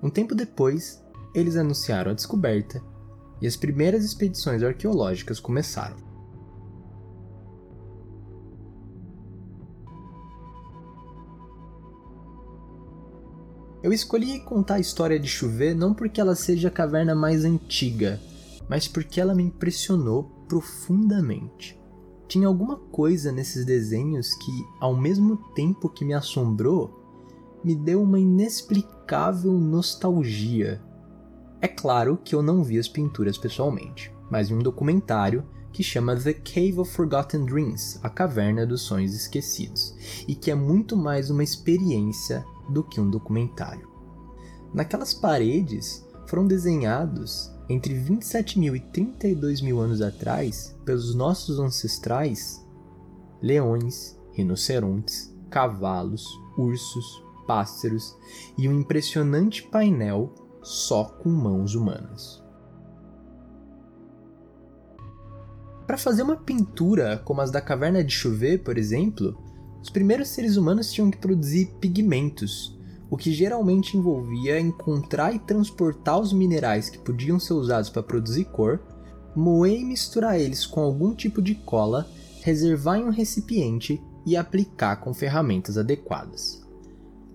Um 0.02 0.10
tempo 0.10 0.34
depois, 0.34 1.00
eles 1.32 1.54
anunciaram 1.54 2.10
a 2.10 2.14
descoberta 2.14 2.82
e 3.40 3.46
as 3.46 3.54
primeiras 3.54 4.04
expedições 4.04 4.64
arqueológicas 4.64 5.38
começaram. 5.38 5.96
Eu 13.80 13.92
escolhi 13.92 14.40
contar 14.40 14.75
a 14.75 14.80
história 14.80 15.20
de 15.20 15.28
Chover 15.28 15.72
não 15.72 15.94
porque 15.94 16.20
ela 16.20 16.34
seja 16.34 16.66
a 16.66 16.72
caverna 16.72 17.14
mais 17.14 17.44
antiga, 17.44 18.20
mas 18.68 18.88
porque 18.88 19.20
ela 19.20 19.37
me 19.37 19.44
impressionou 19.44 20.25
profundamente 20.48 21.77
tinha 22.28 22.47
alguma 22.47 22.76
coisa 22.76 23.32
nesses 23.32 23.64
desenhos 23.64 24.35
que, 24.35 24.66
ao 24.78 24.94
mesmo 24.94 25.37
tempo 25.54 25.88
que 25.88 26.04
me 26.04 26.12
assombrou, 26.12 26.94
me 27.64 27.75
deu 27.75 28.02
uma 28.02 28.20
inexplicável 28.20 29.52
nostalgia. 29.52 30.80
É 31.61 31.66
claro 31.66 32.18
que 32.23 32.35
eu 32.35 32.42
não 32.42 32.62
vi 32.62 32.78
as 32.78 32.87
pinturas 32.87 33.38
pessoalmente, 33.38 34.12
mas 34.30 34.50
em 34.50 34.54
um 34.54 34.58
documentário 34.58 35.44
que 35.73 35.82
chama 35.82 36.16
The 36.16 36.35
Cave 36.35 36.78
of 36.78 36.92
Forgotten 36.92 37.44
Dreams 37.44 37.99
A 38.02 38.11
Caverna 38.11 38.66
dos 38.66 38.82
Sonhos 38.82 39.14
Esquecidos 39.14 39.94
e 40.26 40.35
que 40.35 40.50
é 40.50 40.54
muito 40.54 40.97
mais 40.97 41.30
uma 41.30 41.42
experiência 41.42 42.44
do 42.68 42.85
que 42.85 43.00
um 43.00 43.08
documentário. 43.11 43.88
Naquelas 44.73 45.14
paredes 45.14 46.06
foram 46.26 46.47
desenhados 46.47 47.50
entre 47.68 47.94
27 47.94 48.58
mil 48.58 48.75
e 48.75 48.80
32 48.80 49.60
mil 49.60 49.78
anos 49.80 50.00
atrás, 50.00 50.75
pelos 50.84 51.14
nossos 51.14 51.58
ancestrais, 51.58 52.64
leões, 53.42 54.18
rinocerontes, 54.32 55.34
cavalos, 55.50 56.26
ursos, 56.56 57.22
pássaros 57.46 58.16
e 58.56 58.68
um 58.68 58.80
impressionante 58.80 59.62
painel 59.62 60.34
só 60.62 61.04
com 61.04 61.28
mãos 61.28 61.75
humanas. 61.75 62.42
Para 65.87 65.96
fazer 65.96 66.22
uma 66.22 66.37
pintura 66.37 67.18
como 67.25 67.40
as 67.40 67.50
da 67.50 67.62
Caverna 67.62 68.04
de 68.04 68.12
Chover, 68.12 68.62
por 68.62 68.76
exemplo, 68.76 69.37
os 69.80 69.88
primeiros 69.88 70.28
seres 70.28 70.56
humanos 70.56 70.92
tinham 70.92 71.10
que 71.10 71.16
produzir 71.16 71.66
pigmentos, 71.80 72.77
o 73.11 73.17
que 73.17 73.33
geralmente 73.33 73.97
envolvia 73.97 74.61
encontrar 74.61 75.35
e 75.35 75.38
transportar 75.38 76.21
os 76.21 76.33
minerais 76.33 76.91
que 76.91 76.99
podiam 76.99 77.41
ser 77.41 77.55
usados 77.55 77.88
para 77.88 78.03
produzir 78.03 78.45
cor, 78.47 78.81
moer 79.35 79.81
e 79.81 79.85
misturar 79.85 80.38
eles 80.38 80.67
com 80.67 80.81
algum 80.81 81.15
tipo 81.15 81.41
de 81.41 81.55
cola, 81.55 82.09
reservar 82.43 82.99
em 82.99 83.05
um 83.05 83.11
recipiente 83.11 84.03
e 84.27 84.37
aplicar 84.37 84.97
com 84.97 85.15
ferramentas 85.15 85.79
adequadas. 85.79 86.62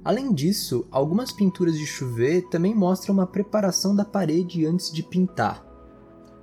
Além 0.03 0.33
disso, 0.33 0.85
algumas 0.91 1.31
pinturas 1.31 1.77
de 1.77 1.85
chover 1.85 2.49
também 2.49 2.75
mostram 2.75 3.13
uma 3.13 3.25
preparação 3.25 3.95
da 3.95 4.03
parede 4.03 4.65
antes 4.65 4.91
de 4.91 5.01
pintar. 5.01 5.65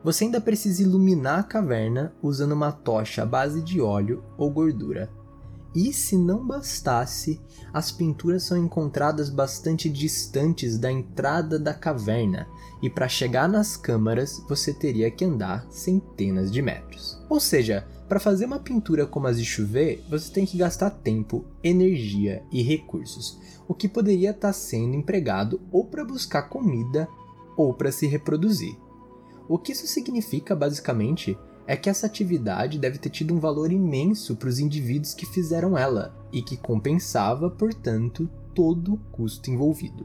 Você 0.03 0.25
ainda 0.25 0.41
precisa 0.41 0.83
iluminar 0.83 1.41
a 1.41 1.43
caverna 1.43 2.15
usando 2.23 2.53
uma 2.53 2.73
tocha 2.73 3.23
à 3.23 3.27
base 3.27 3.61
de 3.63 3.81
óleo 3.81 4.25
ou 4.39 4.51
gordura. 4.51 5.11
E 5.75 5.93
se 5.93 6.17
não 6.17 6.45
bastasse, 6.45 7.41
as 7.73 7.93
pinturas 7.93 8.43
são 8.43 8.59
encontradas 8.59 9.31
bastante 9.31 9.89
distantes 9.89 10.77
da 10.77 10.91
entrada 10.91 11.59
da 11.59 11.73
caverna, 11.73 12.49
e 12.83 12.91
para 12.91 13.09
chegar 13.09 13.49
nas 13.49 13.77
câmaras 13.77 14.43
você 14.49 14.75
teria 14.75 15.11
que 15.11 15.25
andar 15.25 15.67
centenas 15.71 16.51
de 16.51 16.61
metros. 16.61 17.23
Ou 17.29 17.39
seja, 17.39 17.87
para 18.09 18.19
fazer 18.19 18.47
uma 18.47 18.59
pintura 18.59 19.07
como 19.07 19.29
as 19.29 19.39
de 19.39 19.45
chover, 19.45 20.05
você 20.11 20.33
tem 20.33 20.45
que 20.45 20.59
gastar 20.59 20.91
tempo, 20.91 21.45
energia 21.63 22.43
e 22.51 22.61
recursos, 22.61 23.39
o 23.69 23.75
que 23.75 23.89
poderia 23.89 24.31
estar 24.31 24.49
tá 24.49 24.53
sendo 24.53 24.97
empregado 24.97 25.61
ou 25.71 25.85
para 25.85 26.05
buscar 26.05 26.43
comida 26.43 27.07
ou 27.57 27.73
para 27.73 27.93
se 27.93 28.09
reproduzir. 28.09 28.77
O 29.49 29.59
que 29.59 29.71
isso 29.71 29.87
significa 29.87 30.57
basicamente 30.57 31.39
é 31.71 31.77
que 31.77 31.89
essa 31.89 32.05
atividade 32.05 32.81
deve 32.81 32.99
ter 32.99 33.11
tido 33.11 33.33
um 33.33 33.39
valor 33.39 33.71
imenso 33.71 34.35
para 34.35 34.49
os 34.49 34.59
indivíduos 34.59 35.15
que 35.15 35.25
fizeram 35.25 35.79
ela 35.79 36.13
e 36.33 36.43
que 36.43 36.57
compensava, 36.57 37.49
portanto, 37.49 38.29
todo 38.53 38.95
o 38.95 38.97
custo 39.13 39.53
envolvido. 39.53 40.05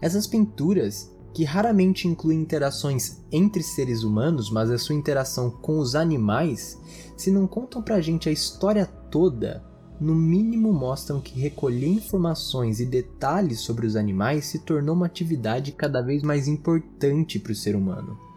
Essas 0.00 0.28
pinturas, 0.28 1.10
que 1.34 1.42
raramente 1.42 2.06
incluem 2.06 2.40
interações 2.40 3.24
entre 3.32 3.60
seres 3.60 4.04
humanos, 4.04 4.52
mas 4.52 4.70
a 4.70 4.78
sua 4.78 4.94
interação 4.94 5.50
com 5.50 5.80
os 5.80 5.96
animais, 5.96 6.78
se 7.16 7.32
não 7.32 7.44
contam 7.44 7.82
pra 7.82 8.00
gente 8.00 8.28
a 8.28 8.32
história 8.32 8.86
toda, 8.86 9.64
no 10.00 10.14
mínimo 10.14 10.72
mostram 10.72 11.20
que 11.20 11.40
recolher 11.40 11.88
informações 11.88 12.78
e 12.78 12.86
detalhes 12.86 13.58
sobre 13.58 13.84
os 13.84 13.96
animais 13.96 14.44
se 14.44 14.60
tornou 14.60 14.94
uma 14.94 15.06
atividade 15.06 15.72
cada 15.72 16.00
vez 16.02 16.22
mais 16.22 16.46
importante 16.46 17.40
para 17.40 17.50
o 17.50 17.56
ser 17.56 17.74
humano. 17.74 18.29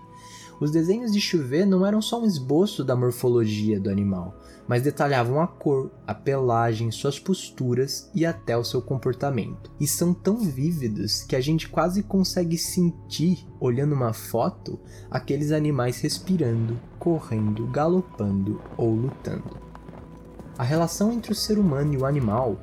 Os 0.64 0.72
desenhos 0.72 1.12
de 1.12 1.20
chover 1.20 1.66
não 1.66 1.86
eram 1.86 2.02
só 2.02 2.22
um 2.22 2.26
esboço 2.26 2.86
da 2.86 2.96
morfologia 2.96 3.78
do 3.82 3.90
animal, 3.90 4.34
mas 4.66 4.82
detalhavam 4.82 5.42
a 5.42 5.46
cor, 5.46 5.92
a 6.08 6.16
pelagem, 6.16 6.90
suas 6.90 7.20
posturas 7.20 8.10
e 8.16 8.26
até 8.26 8.56
o 8.56 8.64
seu 8.64 8.82
comportamento. 8.82 9.70
E 9.78 9.86
são 9.86 10.14
tão 10.14 10.38
vívidos 10.38 11.22
que 11.24 11.36
a 11.36 11.42
gente 11.42 11.68
quase 11.68 12.02
consegue 12.02 12.58
sentir, 12.58 13.46
olhando 13.60 13.94
uma 13.94 14.14
foto, 14.14 14.80
aqueles 15.12 15.52
animais 15.52 16.00
respirando, 16.00 16.80
correndo, 16.98 17.68
galopando 17.68 18.62
ou 18.78 18.96
lutando. 18.96 19.58
A 20.58 20.64
relação 20.64 21.12
entre 21.12 21.34
o 21.34 21.36
ser 21.36 21.60
humano 21.60 21.94
e 21.94 21.98
o 21.98 22.06
animal 22.06 22.58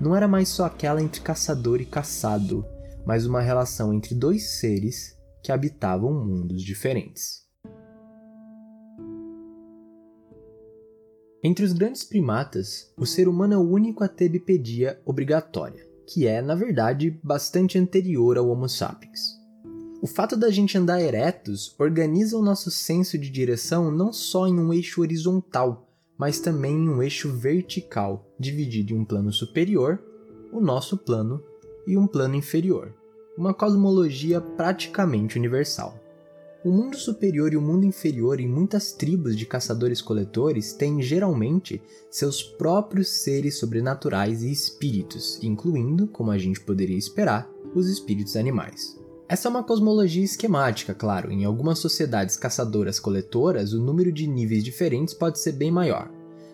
não 0.00 0.14
era 0.14 0.28
mais 0.28 0.48
só 0.48 0.64
aquela 0.64 1.02
entre 1.02 1.20
caçador 1.20 1.80
e 1.80 1.86
caçado, 1.86 2.64
mas 3.04 3.26
uma 3.26 3.40
relação 3.40 3.92
entre 3.92 4.14
dois 4.14 4.60
seres 4.60 5.20
que 5.42 5.52
habitavam 5.52 6.12
mundos 6.12 6.62
diferentes. 6.62 7.42
Entre 11.44 11.64
os 11.64 11.72
grandes 11.72 12.04
primatas, 12.04 12.92
o 12.96 13.04
ser 13.04 13.26
humano 13.26 13.54
é 13.54 13.56
o 13.56 13.68
único 13.68 14.04
a 14.04 14.08
ter 14.08 14.28
bipedia 14.28 15.00
obrigatória, 15.04 15.84
que 16.06 16.26
é, 16.26 16.40
na 16.40 16.54
verdade, 16.54 17.18
bastante 17.22 17.76
anterior 17.76 18.38
ao 18.38 18.48
Homo 18.48 18.68
sapiens. 18.68 19.42
O 20.00 20.06
fato 20.06 20.36
da 20.36 20.50
gente 20.50 20.78
andar 20.78 21.00
eretos 21.00 21.74
organiza 21.78 22.36
o 22.36 22.42
nosso 22.42 22.70
senso 22.70 23.18
de 23.18 23.28
direção 23.28 23.90
não 23.90 24.12
só 24.12 24.46
em 24.46 24.58
um 24.58 24.72
eixo 24.72 25.00
horizontal, 25.00 25.88
mas 26.16 26.38
também 26.38 26.74
em 26.74 26.88
um 26.88 27.02
eixo 27.02 27.32
vertical, 27.32 28.24
dividido 28.38 28.92
em 28.92 28.98
um 28.98 29.04
plano 29.04 29.32
superior, 29.32 30.00
o 30.52 30.60
nosso 30.60 30.96
plano, 30.96 31.42
e 31.86 31.96
um 31.96 32.06
plano 32.06 32.36
inferior, 32.36 32.94
uma 33.36 33.54
cosmologia 33.54 34.40
praticamente 34.40 35.38
universal. 35.38 35.98
O 36.64 36.70
mundo 36.70 36.96
superior 36.96 37.52
e 37.52 37.56
o 37.56 37.62
mundo 37.62 37.84
inferior 37.84 38.38
em 38.38 38.46
muitas 38.46 38.92
tribos 38.92 39.36
de 39.36 39.46
caçadores-coletores 39.46 40.72
têm 40.72 41.02
geralmente 41.02 41.82
seus 42.10 42.42
próprios 42.42 43.08
seres 43.08 43.58
sobrenaturais 43.58 44.42
e 44.42 44.52
espíritos, 44.52 45.42
incluindo, 45.42 46.06
como 46.06 46.30
a 46.30 46.38
gente 46.38 46.60
poderia 46.60 46.96
esperar, 46.96 47.50
os 47.74 47.88
espíritos 47.88 48.36
animais. 48.36 48.96
Essa 49.28 49.48
é 49.48 49.50
uma 49.50 49.64
cosmologia 49.64 50.22
esquemática, 50.22 50.94
claro. 50.94 51.32
Em 51.32 51.44
algumas 51.44 51.78
sociedades 51.78 52.36
caçadoras-coletoras, 52.36 53.72
o 53.72 53.80
número 53.80 54.12
de 54.12 54.26
níveis 54.26 54.62
diferentes 54.62 55.14
pode 55.14 55.40
ser 55.40 55.52
bem 55.52 55.70
maior. 55.70 56.10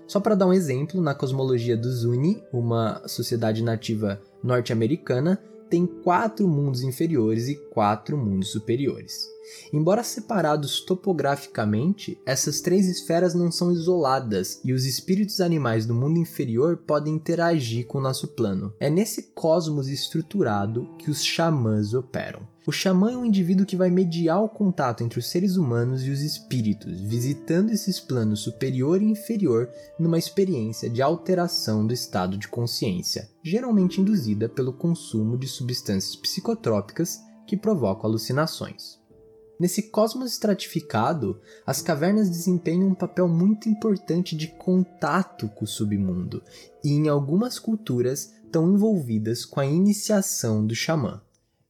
Só 0.06 0.20
para 0.20 0.34
dar 0.34 0.46
um 0.46 0.54
exemplo, 0.54 1.02
na 1.02 1.14
cosmologia 1.14 1.76
do 1.76 1.90
Zuni, 1.90 2.42
uma 2.50 3.02
sociedade 3.06 3.62
nativa 3.62 4.22
norte-americana, 4.42 5.38
tem 5.68 5.86
quatro 5.86 6.46
mundos 6.48 6.82
inferiores 6.82 7.48
e 7.48 7.56
quatro 7.56 8.16
mundos 8.16 8.50
superiores. 8.50 9.37
Embora 9.72 10.02
separados 10.02 10.80
topograficamente, 10.80 12.18
essas 12.24 12.60
três 12.60 12.88
esferas 12.88 13.34
não 13.34 13.50
são 13.50 13.72
isoladas 13.72 14.60
e 14.64 14.72
os 14.72 14.84
espíritos 14.84 15.40
animais 15.40 15.86
do 15.86 15.94
mundo 15.94 16.18
inferior 16.18 16.76
podem 16.76 17.14
interagir 17.14 17.86
com 17.86 17.98
o 17.98 18.02
nosso 18.02 18.28
plano. 18.28 18.72
É 18.80 18.88
nesse 18.88 19.22
cosmos 19.34 19.88
estruturado 19.88 20.88
que 20.98 21.10
os 21.10 21.22
xamãs 21.22 21.94
operam. 21.94 22.46
O 22.68 22.72
xamã 22.72 23.10
é 23.10 23.16
um 23.16 23.24
indivíduo 23.24 23.64
que 23.64 23.76
vai 23.76 23.90
mediar 23.90 24.44
o 24.44 24.48
contato 24.48 25.02
entre 25.02 25.18
os 25.18 25.30
seres 25.30 25.56
humanos 25.56 26.04
e 26.04 26.10
os 26.10 26.20
espíritos, 26.20 27.00
visitando 27.00 27.70
esses 27.70 27.98
planos 27.98 28.40
superior 28.40 29.00
e 29.00 29.06
inferior 29.06 29.70
numa 29.98 30.18
experiência 30.18 30.90
de 30.90 31.00
alteração 31.00 31.86
do 31.86 31.94
estado 31.94 32.36
de 32.36 32.46
consciência, 32.46 33.30
geralmente 33.42 34.02
induzida 34.02 34.50
pelo 34.50 34.74
consumo 34.74 35.38
de 35.38 35.48
substâncias 35.48 36.14
psicotrópicas 36.14 37.18
que 37.46 37.56
provocam 37.56 38.10
alucinações. 38.10 38.97
Nesse 39.58 39.90
cosmos 39.90 40.32
estratificado, 40.32 41.40
as 41.66 41.82
cavernas 41.82 42.30
desempenham 42.30 42.88
um 42.88 42.94
papel 42.94 43.26
muito 43.28 43.68
importante 43.68 44.36
de 44.36 44.46
contato 44.46 45.48
com 45.48 45.64
o 45.64 45.68
submundo, 45.68 46.42
e 46.84 46.92
em 46.92 47.08
algumas 47.08 47.58
culturas 47.58 48.32
estão 48.44 48.72
envolvidas 48.72 49.44
com 49.44 49.58
a 49.58 49.66
iniciação 49.66 50.64
do 50.64 50.74
xamã. 50.74 51.20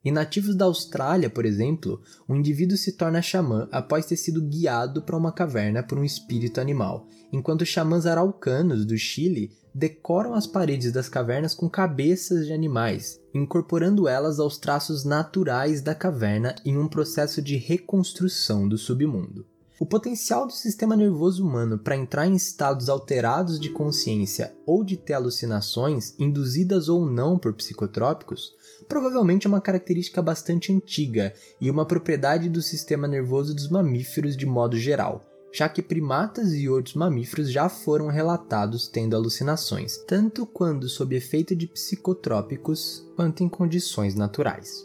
Em 0.04 0.12
nativos 0.12 0.54
da 0.54 0.64
Austrália, 0.64 1.28
por 1.28 1.44
exemplo, 1.44 2.00
um 2.28 2.37
indivíduo 2.37 2.76
se 2.76 2.92
torna 2.92 3.20
xamã 3.20 3.68
após 3.72 4.06
ter 4.06 4.16
sido 4.16 4.40
guiado 4.40 5.02
para 5.02 5.16
uma 5.16 5.32
caverna 5.32 5.82
por 5.82 5.98
um 5.98 6.04
espírito 6.04 6.61
animal, 6.61 7.08
enquanto 7.32 7.66
xamãs 7.66 8.06
araucanos 8.06 8.87
do 8.87 8.96
Chile 8.96 9.50
decoram 9.74 10.34
as 10.34 10.46
paredes 10.46 10.92
das 10.92 11.08
cavernas 11.08 11.52
com 11.52 11.68
cabeças 11.68 12.46
de 12.46 12.52
animais, 12.52 13.20
incorporando 13.34 14.06
elas 14.06 14.38
aos 14.38 14.56
traços 14.56 15.04
naturais 15.04 15.82
da 15.82 15.94
caverna 15.96 16.54
em 16.64 16.78
um 16.78 16.88
processo 16.88 17.42
de 17.42 17.56
reconstrução 17.56 18.68
do 18.68 18.78
submundo. 18.78 19.46
O 19.80 19.86
potencial 19.86 20.44
do 20.44 20.52
sistema 20.52 20.96
nervoso 20.96 21.46
humano 21.46 21.78
para 21.78 21.96
entrar 21.96 22.26
em 22.26 22.34
estados 22.34 22.88
alterados 22.88 23.60
de 23.60 23.70
consciência 23.70 24.52
ou 24.66 24.82
de 24.82 24.96
ter 24.96 25.12
alucinações, 25.12 26.16
induzidas 26.18 26.88
ou 26.88 27.06
não 27.06 27.38
por 27.38 27.52
psicotrópicos, 27.52 28.56
provavelmente 28.88 29.46
é 29.46 29.48
uma 29.48 29.60
característica 29.60 30.20
bastante 30.20 30.72
antiga 30.72 31.32
e 31.60 31.70
uma 31.70 31.86
propriedade 31.86 32.48
do 32.48 32.60
sistema 32.60 33.06
nervoso 33.06 33.54
dos 33.54 33.70
mamíferos 33.70 34.36
de 34.36 34.46
modo 34.46 34.76
geral, 34.76 35.24
já 35.52 35.68
que 35.68 35.80
primatas 35.80 36.54
e 36.54 36.68
outros 36.68 36.96
mamíferos 36.96 37.48
já 37.48 37.68
foram 37.68 38.08
relatados 38.08 38.88
tendo 38.88 39.14
alucinações, 39.14 39.96
tanto 40.08 40.44
quando 40.44 40.88
sob 40.88 41.14
efeito 41.14 41.54
de 41.54 41.68
psicotrópicos 41.68 43.08
quanto 43.14 43.44
em 43.44 43.48
condições 43.48 44.16
naturais. 44.16 44.84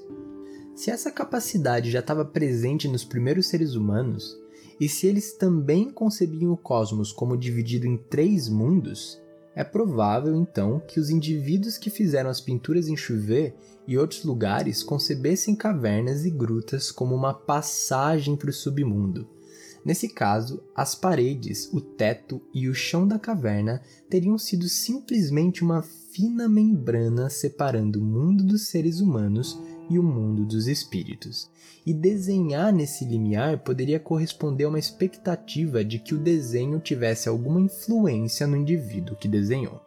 Se 0.76 0.92
essa 0.92 1.12
capacidade 1.12 1.90
já 1.90 2.00
estava 2.00 2.24
presente 2.24 2.88
nos 2.88 3.04
primeiros 3.04 3.48
seres 3.48 3.74
humanos, 3.74 4.43
e 4.80 4.90
se 4.90 5.08
eles 5.08 5.34
também 5.34 5.90
concebiam 5.90 6.52
o 6.52 6.58
cosmos 6.58 7.12
como 7.12 7.38
dividido 7.38 7.86
em 7.86 7.98
três 7.98 8.50
mundos, 8.50 9.22
é 9.56 9.64
provável 9.64 10.36
então 10.36 10.82
que 10.88 11.00
os 11.00 11.10
indivíduos 11.10 11.78
que 11.78 11.90
fizeram 11.90 12.30
as 12.30 12.42
pinturas 12.42 12.88
em 12.88 12.98
Chuvet 12.98 13.54
e 13.88 13.98
outros 13.98 14.24
lugares 14.24 14.82
concebessem 14.82 15.56
cavernas 15.56 16.26
e 16.26 16.32
grutas 16.32 16.92
como 16.92 17.14
uma 17.14 17.34
passagem 17.34 18.36
para 18.36 18.50
o 18.50 18.54
submundo, 18.54 19.28
Nesse 19.86 20.08
caso, 20.08 20.64
as 20.74 20.96
paredes, 20.96 21.70
o 21.74 21.82
teto 21.82 22.42
e 22.54 22.70
o 22.70 22.74
chão 22.74 23.06
da 23.06 23.20
caverna 23.20 23.82
teriam 24.10 24.38
sido 24.38 24.70
simplesmente 24.70 25.62
uma 25.62 25.82
fina 25.82 26.48
membrana 26.48 27.30
separando 27.30 28.00
o 28.00 28.06
mundo 28.06 28.46
dos 28.46 28.68
seres 28.68 29.02
humanos 29.02 29.60
e 29.90 30.00
o 30.00 30.04
mundo 30.04 30.46
dos 30.46 30.68
espíritos. 30.68 31.50
E 31.86 31.94
desenhar 31.94 32.72
nesse 32.72 33.06
limiar 33.06 33.60
poderia 33.60 34.00
corresponder 34.00 34.66
a 34.66 34.70
uma 34.70 34.80
expectativa 34.80 35.84
de 35.84 36.00
que 36.00 36.16
o 36.16 36.20
desenho 36.20 36.80
tivesse 36.80 37.28
alguma 37.28 37.60
influência 37.60 38.48
no 38.48 38.56
indivíduo 38.56 39.16
que 39.16 39.28
desenhou. 39.28 39.82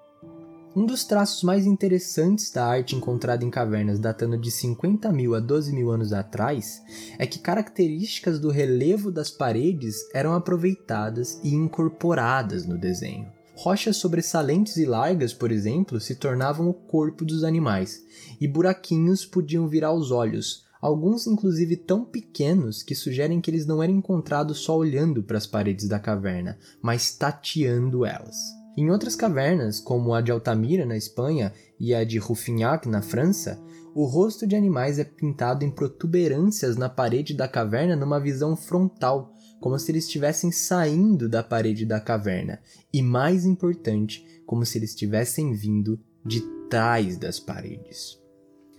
Um 0.77 0.85
dos 0.85 1.05
traços 1.05 1.43
mais 1.43 1.65
interessantes 1.65 2.51
da 2.51 2.67
arte 2.67 2.95
encontrada 2.95 3.43
em 3.43 3.49
cavernas 3.49 3.99
datando 3.99 4.37
de 4.37 4.51
50 4.51 5.11
mil 5.11 5.35
a 5.35 5.41
12 5.41 5.73
mil 5.73 5.91
anos 5.91 6.13
atrás 6.13 6.83
é 7.19 7.27
que 7.27 7.39
características 7.39 8.39
do 8.39 8.51
relevo 8.51 9.11
das 9.11 9.31
paredes 9.31 9.97
eram 10.13 10.35
aproveitadas 10.35 11.41
e 11.43 11.55
incorporadas 11.55 12.67
no 12.67 12.77
desenho. 12.77 13.36
Rochas 13.57 13.97
sobressalentes 13.97 14.77
e 14.77 14.85
largas, 14.85 15.33
por 15.33 15.51
exemplo, 15.51 15.99
se 15.99 16.15
tornavam 16.15 16.69
o 16.69 16.75
corpo 16.75 17.25
dos 17.25 17.43
animais, 17.43 18.03
e 18.39 18.47
buraquinhos 18.47 19.25
podiam 19.25 19.67
virar 19.67 19.95
os 19.95 20.11
olhos, 20.11 20.67
alguns 20.79 21.27
inclusive 21.27 21.75
tão 21.75 22.05
pequenos 22.05 22.83
que 22.83 22.95
sugerem 22.95 23.41
que 23.41 23.51
eles 23.51 23.65
não 23.65 23.83
eram 23.83 23.95
encontrados 23.95 24.59
só 24.59 24.77
olhando 24.77 25.23
para 25.23 25.39
as 25.39 25.47
paredes 25.47 25.89
da 25.89 25.99
caverna, 25.99 26.59
mas 26.83 27.15
tateando 27.15 28.05
elas. 28.05 28.37
Em 28.77 28.91
outras 28.91 29.17
cavernas, 29.17 29.81
como 29.81 30.13
a 30.13 30.21
de 30.21 30.31
Altamira, 30.31 30.85
na 30.85 30.99
Espanha, 30.99 31.51
e 31.81 31.95
a 31.95 32.05
de 32.05 32.19
Ruffignac, 32.19 32.87
na 32.87 33.01
França, 33.01 33.59
o 33.95 34.05
rosto 34.05 34.47
de 34.47 34.55
animais 34.55 34.99
é 34.99 35.05
pintado 35.05 35.65
em 35.65 35.71
protuberâncias 35.71 36.77
na 36.77 36.91
parede 36.91 37.33
da 37.33 37.49
caverna 37.49 37.97
numa 37.97 38.21
visão 38.21 38.55
frontal, 38.55 39.33
como 39.61 39.79
se 39.79 39.91
eles 39.91 40.05
estivessem 40.05 40.53
saindo 40.53 41.29
da 41.29 41.43
parede 41.43 41.85
da 41.85 42.01
caverna, 42.01 42.61
e 42.93 43.03
mais 43.03 43.45
importante, 43.45 44.25
como 44.45 44.65
se 44.65 44.79
eles 44.79 44.91
estivessem 44.91 45.53
vindo 45.55 45.99
de 46.25 46.41
trás 46.69 47.17
das 47.17 47.39
paredes. 47.41 48.19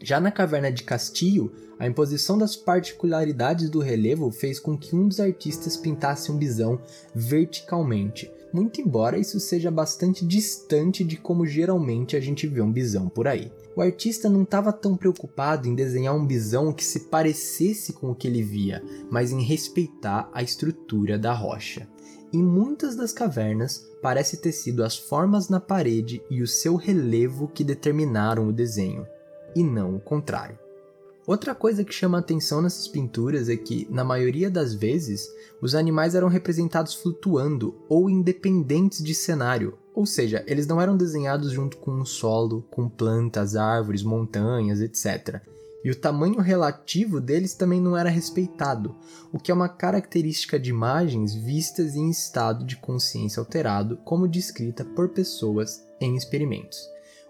Já 0.02 0.20
na 0.20 0.32
caverna 0.32 0.72
de 0.72 0.84
Castillo, 0.84 1.52
a 1.80 1.88
imposição 1.88 2.38
das 2.38 2.56
particularidades 2.56 3.70
do 3.70 3.80
relevo 3.80 4.32
fez 4.32 4.60
com 4.60 4.78
que 4.78 4.96
um 4.96 5.08
dos 5.08 5.20
artistas 5.20 5.76
pintasse 5.76 6.32
um 6.32 6.38
bisão 6.38 6.80
verticalmente, 7.14 8.32
muito 8.54 8.80
embora 8.80 9.18
isso 9.18 9.40
seja 9.40 9.70
bastante 9.70 10.26
distante 10.26 11.04
de 11.04 11.18
como 11.18 11.46
geralmente 11.46 12.16
a 12.16 12.20
gente 12.20 12.48
vê 12.48 12.62
um 12.62 12.72
bisão 12.72 13.10
por 13.10 13.28
aí. 13.28 13.52
O 13.78 13.82
artista 13.84 14.28
não 14.28 14.42
estava 14.42 14.74
tão 14.74 14.98
preocupado 14.98 15.68
em 15.68 15.76
desenhar 15.76 16.16
um 16.16 16.26
bisão 16.26 16.74
que 16.74 16.84
se 16.84 17.02
parecesse 17.02 17.94
com 17.94 18.10
o 18.10 18.16
que 18.16 18.28
ele 18.28 18.42
via, 18.42 18.84
mas 19.08 19.32
em 19.32 19.44
respeitar 19.44 20.28
a 20.34 20.42
estrutura 20.42 21.16
da 21.16 21.32
rocha. 21.32 21.88
Em 22.34 22.42
muitas 22.42 22.96
das 22.96 23.14
cavernas, 23.14 23.88
parece 24.02 24.38
ter 24.38 24.52
sido 24.52 24.84
as 24.84 24.98
formas 24.98 25.48
na 25.48 25.60
parede 25.60 26.24
e 26.28 26.42
o 26.42 26.48
seu 26.48 26.76
relevo 26.76 27.48
que 27.48 27.64
determinaram 27.64 28.48
o 28.48 28.52
desenho, 28.52 29.06
e 29.56 29.64
não 29.64 29.96
o 29.96 30.00
contrário. 30.00 30.58
Outra 31.28 31.54
coisa 31.54 31.84
que 31.84 31.94
chama 31.94 32.18
atenção 32.18 32.64
nessas 32.64 32.88
pinturas 32.88 33.48
é 33.48 33.56
que, 33.56 33.88
na 33.92 34.04
maioria 34.04 34.50
das 34.50 34.74
vezes, 34.74 35.30
os 35.62 35.76
animais 35.76 36.16
eram 36.16 36.30
representados 36.30 36.96
flutuando 36.96 37.76
ou 37.88 38.10
independentes 38.10 39.04
de 39.04 39.14
cenário, 39.14 39.78
ou 39.98 40.06
seja, 40.06 40.44
eles 40.46 40.68
não 40.68 40.80
eram 40.80 40.96
desenhados 40.96 41.52
junto 41.52 41.78
com 41.78 41.90
um 41.90 42.06
solo, 42.06 42.62
com 42.70 42.88
plantas, 42.88 43.56
árvores, 43.56 44.04
montanhas, 44.04 44.80
etc. 44.80 45.42
E 45.84 45.90
o 45.90 45.96
tamanho 45.96 46.40
relativo 46.40 47.20
deles 47.20 47.56
também 47.56 47.82
não 47.82 47.98
era 47.98 48.08
respeitado, 48.08 48.96
o 49.34 49.40
que 49.40 49.52
é 49.52 49.56
uma 49.56 49.68
característica 49.68 50.60
de 50.60 50.70
imagens 50.70 51.34
vistas 51.34 51.96
em 51.96 52.12
estado 52.12 52.64
de 52.64 52.76
consciência 52.76 53.40
alterado, 53.40 53.98
como 54.06 54.28
descrita 54.28 54.86
por 54.86 55.10
pessoas 55.10 55.84
em 56.00 56.16
experimentos 56.16 56.78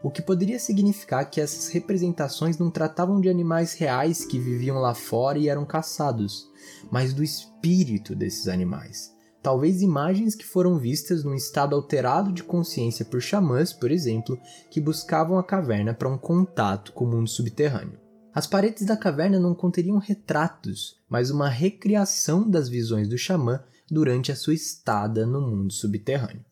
o 0.03 0.11
que 0.11 0.21
poderia 0.21 0.59
significar 0.59 1.27
que 1.27 1.41
essas 1.41 1.69
representações 1.69 2.59
não 2.59 2.69
tratavam 2.69 3.19
de 3.19 3.29
animais 3.29 3.73
reais 3.73 4.23
que 4.23 4.37
viviam 4.37 4.77
lá 4.77 4.93
fora 4.93 5.39
e 5.39 5.49
eram 5.49 5.65
caçados, 5.65 6.47
mas 6.91 7.13
do 7.13 7.23
espírito 7.23 8.15
desses 8.15 8.47
animais. 8.47 9.16
Talvez 9.47 9.81
imagens 9.81 10.35
que 10.35 10.45
foram 10.45 10.77
vistas 10.77 11.23
num 11.23 11.33
estado 11.33 11.73
alterado 11.73 12.33
de 12.33 12.43
consciência 12.43 13.05
por 13.05 13.21
xamãs, 13.21 13.71
por 13.71 13.89
exemplo, 13.89 14.37
que 14.69 14.81
buscavam 14.81 15.39
a 15.39 15.43
caverna 15.43 15.93
para 15.93 16.09
um 16.09 16.17
contato 16.17 16.91
com 16.91 17.05
o 17.05 17.07
mundo 17.07 17.29
subterrâneo. 17.29 17.97
As 18.35 18.45
paredes 18.45 18.85
da 18.85 18.97
caverna 18.97 19.39
não 19.39 19.55
conteriam 19.55 19.99
retratos, 19.99 20.97
mas 21.09 21.31
uma 21.31 21.47
recriação 21.47 22.49
das 22.49 22.67
visões 22.67 23.07
do 23.07 23.17
xamã 23.17 23.63
durante 23.89 24.33
a 24.33 24.35
sua 24.35 24.53
estada 24.53 25.25
no 25.25 25.39
mundo 25.39 25.71
subterrâneo. 25.71 26.43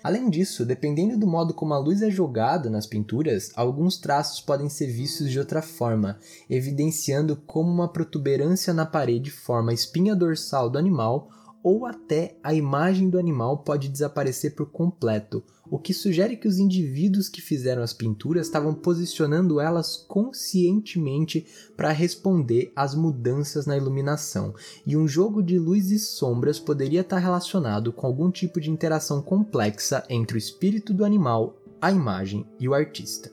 Além 0.00 0.30
disso, 0.30 0.64
dependendo 0.64 1.18
do 1.18 1.26
modo 1.26 1.52
como 1.52 1.74
a 1.74 1.78
luz 1.78 2.02
é 2.02 2.08
jogada 2.08 2.70
nas 2.70 2.86
pinturas, 2.86 3.50
alguns 3.56 3.98
traços 3.98 4.40
podem 4.40 4.68
ser 4.68 4.86
vistos 4.86 5.28
de 5.28 5.40
outra 5.40 5.60
forma, 5.60 6.20
evidenciando 6.48 7.34
como 7.34 7.68
uma 7.68 7.92
protuberância 7.92 8.72
na 8.72 8.86
parede 8.86 9.32
forma 9.32 9.72
a 9.72 9.74
espinha 9.74 10.14
dorsal 10.14 10.70
do 10.70 10.78
animal 10.78 11.32
ou 11.66 11.84
até 11.84 12.38
a 12.44 12.54
imagem 12.54 13.10
do 13.10 13.18
animal 13.18 13.58
pode 13.58 13.88
desaparecer 13.88 14.54
por 14.54 14.66
completo, 14.66 15.42
o 15.68 15.80
que 15.80 15.92
sugere 15.92 16.36
que 16.36 16.46
os 16.46 16.60
indivíduos 16.60 17.28
que 17.28 17.42
fizeram 17.42 17.82
as 17.82 17.92
pinturas 17.92 18.46
estavam 18.46 18.72
posicionando 18.72 19.58
elas 19.58 19.96
conscientemente 19.96 21.44
para 21.76 21.90
responder 21.90 22.70
às 22.76 22.94
mudanças 22.94 23.66
na 23.66 23.76
iluminação, 23.76 24.54
e 24.86 24.96
um 24.96 25.08
jogo 25.08 25.42
de 25.42 25.58
luz 25.58 25.90
e 25.90 25.98
sombras 25.98 26.60
poderia 26.60 27.00
estar 27.00 27.18
relacionado 27.18 27.92
com 27.92 28.06
algum 28.06 28.30
tipo 28.30 28.60
de 28.60 28.70
interação 28.70 29.20
complexa 29.20 30.04
entre 30.08 30.36
o 30.36 30.38
espírito 30.38 30.94
do 30.94 31.04
animal, 31.04 31.60
a 31.80 31.90
imagem 31.90 32.46
e 32.60 32.68
o 32.68 32.74
artista. 32.74 33.28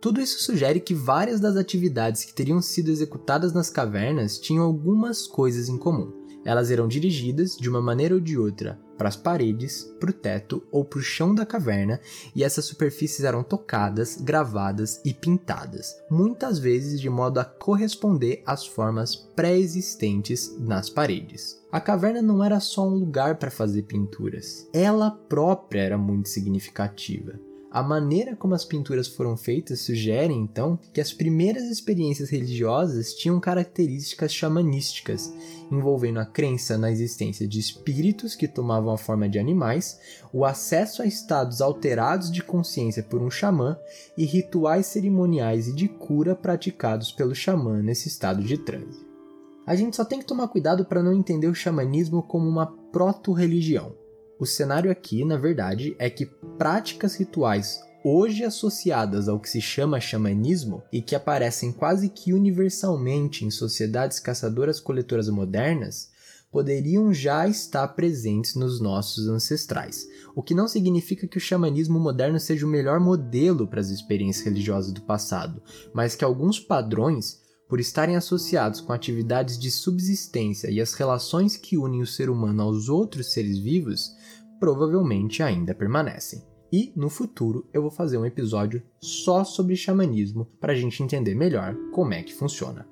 Tudo 0.00 0.18
isso 0.18 0.42
sugere 0.42 0.80
que 0.80 0.94
várias 0.94 1.40
das 1.40 1.56
atividades 1.56 2.24
que 2.24 2.32
teriam 2.32 2.62
sido 2.62 2.90
executadas 2.90 3.52
nas 3.52 3.68
cavernas 3.68 4.38
tinham 4.38 4.64
algumas 4.64 5.26
coisas 5.26 5.68
em 5.68 5.76
comum 5.76 6.15
elas 6.46 6.70
eram 6.70 6.86
dirigidas, 6.86 7.56
de 7.56 7.68
uma 7.68 7.82
maneira 7.82 8.14
ou 8.14 8.20
de 8.20 8.38
outra, 8.38 8.78
para 8.96 9.08
as 9.08 9.16
paredes, 9.16 9.82
para 9.98 10.10
o 10.10 10.12
teto 10.12 10.62
ou 10.70 10.84
para 10.84 11.00
o 11.00 11.02
chão 11.02 11.34
da 11.34 11.44
caverna, 11.44 12.00
e 12.34 12.44
essas 12.44 12.64
superfícies 12.64 13.24
eram 13.24 13.42
tocadas, 13.42 14.16
gravadas 14.16 15.00
e 15.04 15.12
pintadas, 15.12 15.94
muitas 16.08 16.60
vezes 16.60 17.00
de 17.00 17.10
modo 17.10 17.38
a 17.38 17.44
corresponder 17.44 18.42
às 18.46 18.64
formas 18.64 19.16
pré-existentes 19.16 20.56
nas 20.58 20.88
paredes. 20.88 21.60
A 21.70 21.80
caverna 21.80 22.22
não 22.22 22.42
era 22.42 22.60
só 22.60 22.88
um 22.88 22.94
lugar 22.94 23.36
para 23.36 23.50
fazer 23.50 23.82
pinturas, 23.82 24.68
ela 24.72 25.10
própria 25.10 25.80
era 25.80 25.98
muito 25.98 26.28
significativa. 26.28 27.38
A 27.76 27.82
maneira 27.82 28.34
como 28.34 28.54
as 28.54 28.64
pinturas 28.64 29.06
foram 29.06 29.36
feitas 29.36 29.82
sugere, 29.82 30.32
então, 30.32 30.78
que 30.94 31.00
as 31.00 31.12
primeiras 31.12 31.64
experiências 31.64 32.30
religiosas 32.30 33.12
tinham 33.12 33.38
características 33.38 34.32
xamanísticas, 34.32 35.30
envolvendo 35.70 36.18
a 36.18 36.24
crença 36.24 36.78
na 36.78 36.90
existência 36.90 37.46
de 37.46 37.60
espíritos 37.60 38.34
que 38.34 38.48
tomavam 38.48 38.94
a 38.94 38.96
forma 38.96 39.28
de 39.28 39.38
animais, 39.38 40.00
o 40.32 40.46
acesso 40.46 41.02
a 41.02 41.06
estados 41.06 41.60
alterados 41.60 42.32
de 42.32 42.42
consciência 42.42 43.02
por 43.02 43.20
um 43.20 43.30
xamã 43.30 43.78
e 44.16 44.24
rituais 44.24 44.86
cerimoniais 44.86 45.68
e 45.68 45.74
de 45.74 45.86
cura 45.86 46.34
praticados 46.34 47.12
pelo 47.12 47.34
xamã 47.34 47.82
nesse 47.82 48.08
estado 48.08 48.42
de 48.42 48.56
transe. 48.56 49.04
A 49.66 49.76
gente 49.76 49.96
só 49.96 50.04
tem 50.06 50.18
que 50.18 50.24
tomar 50.24 50.48
cuidado 50.48 50.86
para 50.86 51.02
não 51.02 51.12
entender 51.12 51.48
o 51.48 51.54
xamanismo 51.54 52.22
como 52.22 52.48
uma 52.48 52.68
proto-religião. 52.90 54.05
O 54.38 54.44
cenário 54.44 54.90
aqui, 54.90 55.24
na 55.24 55.36
verdade, 55.36 55.96
é 55.98 56.10
que 56.10 56.26
práticas 56.58 57.16
rituais 57.16 57.80
hoje 58.04 58.44
associadas 58.44 59.28
ao 59.28 59.40
que 59.40 59.50
se 59.50 59.60
chama 59.60 59.98
xamanismo 59.98 60.82
e 60.92 61.02
que 61.02 61.16
aparecem 61.16 61.72
quase 61.72 62.08
que 62.08 62.32
universalmente 62.32 63.44
em 63.44 63.50
sociedades 63.50 64.20
caçadoras-coletoras 64.20 65.28
modernas, 65.28 66.10
poderiam 66.52 67.12
já 67.12 67.48
estar 67.48 67.88
presentes 67.88 68.54
nos 68.54 68.80
nossos 68.80 69.28
ancestrais, 69.28 70.06
o 70.34 70.42
que 70.42 70.54
não 70.54 70.68
significa 70.68 71.26
que 71.26 71.36
o 71.36 71.40
xamanismo 71.40 71.98
moderno 71.98 72.38
seja 72.38 72.64
o 72.64 72.68
melhor 72.68 73.00
modelo 73.00 73.66
para 73.66 73.80
as 73.80 73.88
experiências 73.88 74.44
religiosas 74.44 74.92
do 74.92 75.02
passado, 75.02 75.60
mas 75.92 76.14
que 76.14 76.24
alguns 76.24 76.60
padrões, 76.60 77.40
por 77.68 77.80
estarem 77.80 78.16
associados 78.16 78.80
com 78.80 78.92
atividades 78.92 79.58
de 79.58 79.70
subsistência 79.70 80.70
e 80.70 80.80
as 80.80 80.94
relações 80.94 81.56
que 81.56 81.76
unem 81.76 82.02
o 82.02 82.06
ser 82.06 82.30
humano 82.30 82.62
aos 82.62 82.88
outros 82.88 83.32
seres 83.32 83.58
vivos, 83.58 84.14
provavelmente 84.58 85.42
ainda 85.42 85.74
permanecem. 85.74 86.42
E 86.72 86.92
no 86.96 87.08
futuro 87.08 87.68
eu 87.72 87.82
vou 87.82 87.90
fazer 87.90 88.18
um 88.18 88.26
episódio 88.26 88.82
só 89.00 89.44
sobre 89.44 89.76
xamanismo 89.76 90.46
para 90.60 90.72
a 90.72 90.76
gente 90.76 91.02
entender 91.02 91.34
melhor 91.34 91.76
como 91.92 92.12
é 92.12 92.22
que 92.22 92.34
funciona. 92.34 92.86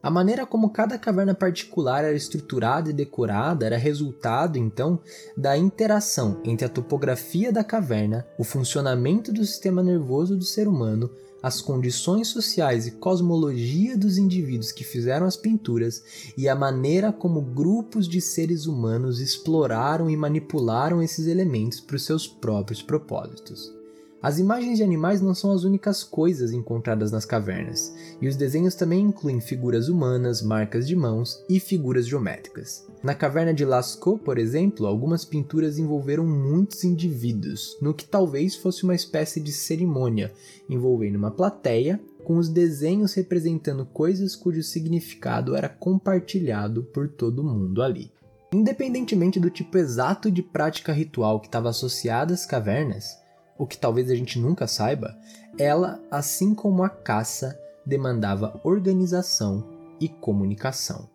A 0.00 0.10
maneira 0.10 0.46
como 0.46 0.70
cada 0.70 0.96
caverna 0.96 1.34
particular 1.34 2.04
era 2.04 2.16
estruturada 2.16 2.88
e 2.88 2.92
decorada 2.92 3.66
era 3.66 3.76
resultado, 3.76 4.56
então, 4.56 5.00
da 5.36 5.58
interação 5.58 6.40
entre 6.44 6.64
a 6.64 6.68
topografia 6.68 7.52
da 7.52 7.64
caverna, 7.64 8.24
o 8.38 8.44
funcionamento 8.44 9.32
do 9.32 9.44
sistema 9.44 9.82
nervoso 9.82 10.36
do 10.36 10.44
ser 10.44 10.68
humano, 10.68 11.10
as 11.42 11.60
condições 11.60 12.28
sociais 12.28 12.86
e 12.86 12.92
cosmologia 12.92 13.96
dos 13.96 14.18
indivíduos 14.18 14.72
que 14.72 14.84
fizeram 14.84 15.26
as 15.26 15.36
pinturas 15.36 16.02
e 16.36 16.48
a 16.48 16.54
maneira 16.54 17.12
como 17.12 17.40
grupos 17.40 18.08
de 18.08 18.20
seres 18.20 18.66
humanos 18.66 19.20
exploraram 19.20 20.10
e 20.10 20.16
manipularam 20.16 21.02
esses 21.02 21.26
elementos 21.26 21.80
para 21.80 21.96
os 21.96 22.04
seus 22.04 22.26
próprios 22.26 22.82
propósitos. 22.82 23.77
As 24.20 24.40
imagens 24.40 24.78
de 24.78 24.82
animais 24.82 25.20
não 25.20 25.32
são 25.32 25.52
as 25.52 25.62
únicas 25.62 26.02
coisas 26.02 26.52
encontradas 26.52 27.12
nas 27.12 27.24
cavernas, 27.24 27.94
e 28.20 28.26
os 28.26 28.34
desenhos 28.34 28.74
também 28.74 29.00
incluem 29.00 29.40
figuras 29.40 29.88
humanas, 29.88 30.42
marcas 30.42 30.88
de 30.88 30.96
mãos 30.96 31.44
e 31.48 31.60
figuras 31.60 32.04
geométricas. 32.04 32.84
Na 33.00 33.14
caverna 33.14 33.54
de 33.54 33.64
Lascaux, 33.64 34.20
por 34.20 34.36
exemplo, 34.36 34.86
algumas 34.86 35.24
pinturas 35.24 35.78
envolveram 35.78 36.26
muitos 36.26 36.82
indivíduos, 36.82 37.78
no 37.80 37.94
que 37.94 38.04
talvez 38.04 38.56
fosse 38.56 38.82
uma 38.82 38.94
espécie 38.94 39.38
de 39.40 39.52
cerimônia, 39.52 40.32
envolvendo 40.68 41.14
uma 41.14 41.30
plateia, 41.30 42.00
com 42.24 42.38
os 42.38 42.48
desenhos 42.48 43.14
representando 43.14 43.86
coisas 43.86 44.34
cujo 44.34 44.64
significado 44.64 45.54
era 45.54 45.68
compartilhado 45.68 46.82
por 46.82 47.08
todo 47.08 47.44
mundo 47.44 47.82
ali. 47.82 48.10
Independentemente 48.52 49.38
do 49.38 49.48
tipo 49.48 49.78
exato 49.78 50.28
de 50.28 50.42
prática 50.42 50.92
ritual 50.92 51.38
que 51.38 51.46
estava 51.46 51.68
associada 51.68 52.34
às 52.34 52.44
cavernas, 52.44 53.16
o 53.58 53.66
que 53.66 53.76
talvez 53.76 54.10
a 54.10 54.14
gente 54.14 54.38
nunca 54.38 54.66
saiba, 54.66 55.18
ela, 55.58 56.00
assim 56.10 56.54
como 56.54 56.84
a 56.84 56.88
caça, 56.88 57.58
demandava 57.84 58.60
organização 58.62 59.66
e 60.00 60.08
comunicação. 60.08 61.10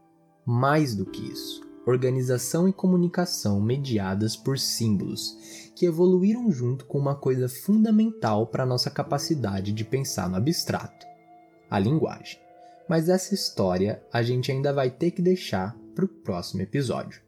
Mais 0.45 0.93
do 0.93 1.06
que 1.06 1.21
isso, 1.25 1.62
organização 1.86 2.67
e 2.67 2.73
comunicação 2.73 3.62
mediadas 3.62 4.36
por 4.36 4.60
símbolos, 4.60 5.38
que 5.73 5.86
evoluíram 5.86 6.51
junto 6.51 6.86
com 6.86 6.97
uma 6.97 7.15
coisa 7.15 7.47
fundamental 7.47 8.47
para 8.47 8.65
nossa 8.65 8.89
capacidade 8.89 9.71
de 9.71 9.86
pensar 9.86 10.29
no 10.29 10.36
abstrato: 10.36 11.06
a 11.69 11.79
linguagem. 11.79 12.39
Mas 12.89 13.08
essa 13.08 13.34
história 13.34 14.03
a 14.12 14.21
gente 14.21 14.51
ainda 14.51 14.73
vai 14.73 14.89
ter 14.89 15.12
que 15.12 15.21
deixar 15.21 15.77
para 15.95 16.03
o 16.03 16.10
próximo 16.10 16.62
episódio. 16.62 17.21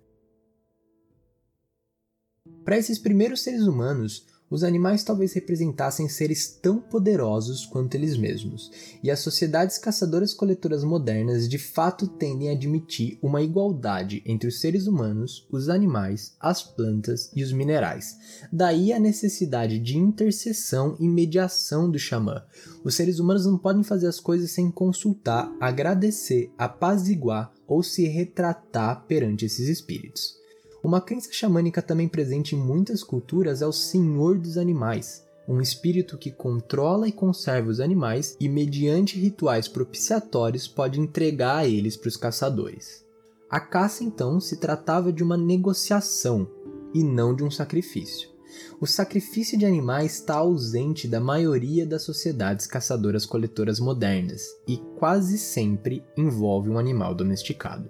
Para 2.66 2.78
esses 2.78 3.00
primeiros 3.00 3.42
seres 3.42 3.62
humanos, 3.62 4.26
os 4.50 4.64
animais 4.64 5.04
talvez 5.04 5.34
representassem 5.34 6.08
seres 6.08 6.48
tão 6.48 6.80
poderosos 6.80 7.66
quanto 7.66 7.96
eles 7.96 8.16
mesmos, 8.16 8.72
e 9.02 9.10
as 9.10 9.20
sociedades 9.20 9.78
caçadoras-coletoras 9.78 10.84
modernas 10.84 11.50
de 11.50 11.58
fato 11.58 12.08
tendem 12.08 12.50
a 12.50 12.52
admitir 12.54 13.18
uma 13.22 13.42
igualdade 13.42 14.22
entre 14.26 14.48
os 14.48 14.60
seres 14.60 14.86
humanos, 14.88 15.48
os 15.52 15.68
animais, 15.68 16.36
as 16.40 16.62
plantas 16.62 17.32
e 17.36 17.44
os 17.44 17.52
minerais. 17.52 18.18
Daí 18.52 18.94
a 18.94 19.00
necessidade 19.00 19.80
de 19.80 19.98
intercessão 19.98 20.96
e 21.00 21.08
mediação 21.08 21.90
do 21.90 21.98
xamã. 21.98 22.44
Os 22.84 22.96
seres 22.96 23.20
humanos 23.20 23.46
não 23.46 23.58
podem 23.58 23.84
fazer 23.84 24.08
as 24.08 24.20
coisas 24.20 24.52
sem 24.52 24.70
consultar, 24.70 25.52
agradecer, 25.60 26.52
apaziguar 26.58 27.52
ou 27.68 27.82
se 27.82 28.08
retratar 28.08 29.06
perante 29.08 29.46
esses 29.46 29.68
espíritos. 29.68 30.45
Uma 30.86 31.02
crença 31.02 31.30
xamânica 31.32 31.82
também 31.82 32.08
presente 32.08 32.56
em 32.56 32.60
muitas 32.60 33.04
culturas 33.04 33.64
é 33.64 33.66
o 33.66 33.72
Senhor 33.72 34.38
dos 34.38 34.56
Animais, 34.56 35.26
um 35.48 35.60
espírito 35.60 36.16
que 36.16 36.30
controla 36.30 37.08
e 37.08 37.12
conserva 37.12 37.72
os 37.72 37.80
animais 37.80 38.38
e, 38.40 38.48
mediante 38.48 39.20
rituais 39.20 39.68
propiciatórios, 39.68 40.68
pode 40.68 41.02
entregar 41.02 41.56
a 41.56 41.68
eles 41.68 41.98
para 41.98 42.10
os 42.10 42.16
caçadores. 42.16 43.04
A 43.50 43.60
caça, 43.60 44.04
então, 44.04 44.40
se 44.40 44.58
tratava 44.58 45.12
de 45.12 45.24
uma 45.24 45.36
negociação 45.36 46.48
e 46.94 47.04
não 47.04 47.36
de 47.36 47.44
um 47.44 47.50
sacrifício. 47.50 48.30
O 48.80 48.86
sacrifício 48.86 49.58
de 49.58 49.66
animais 49.66 50.20
está 50.20 50.36
ausente 50.36 51.08
da 51.08 51.20
maioria 51.20 51.84
das 51.84 52.04
sociedades 52.04 52.68
caçadoras-coletoras 52.68 53.80
modernas 53.80 54.44
e 54.68 54.78
quase 55.00 55.40
sempre 55.40 56.04
envolve 56.16 56.70
um 56.70 56.78
animal 56.78 57.16
domesticado. 57.16 57.90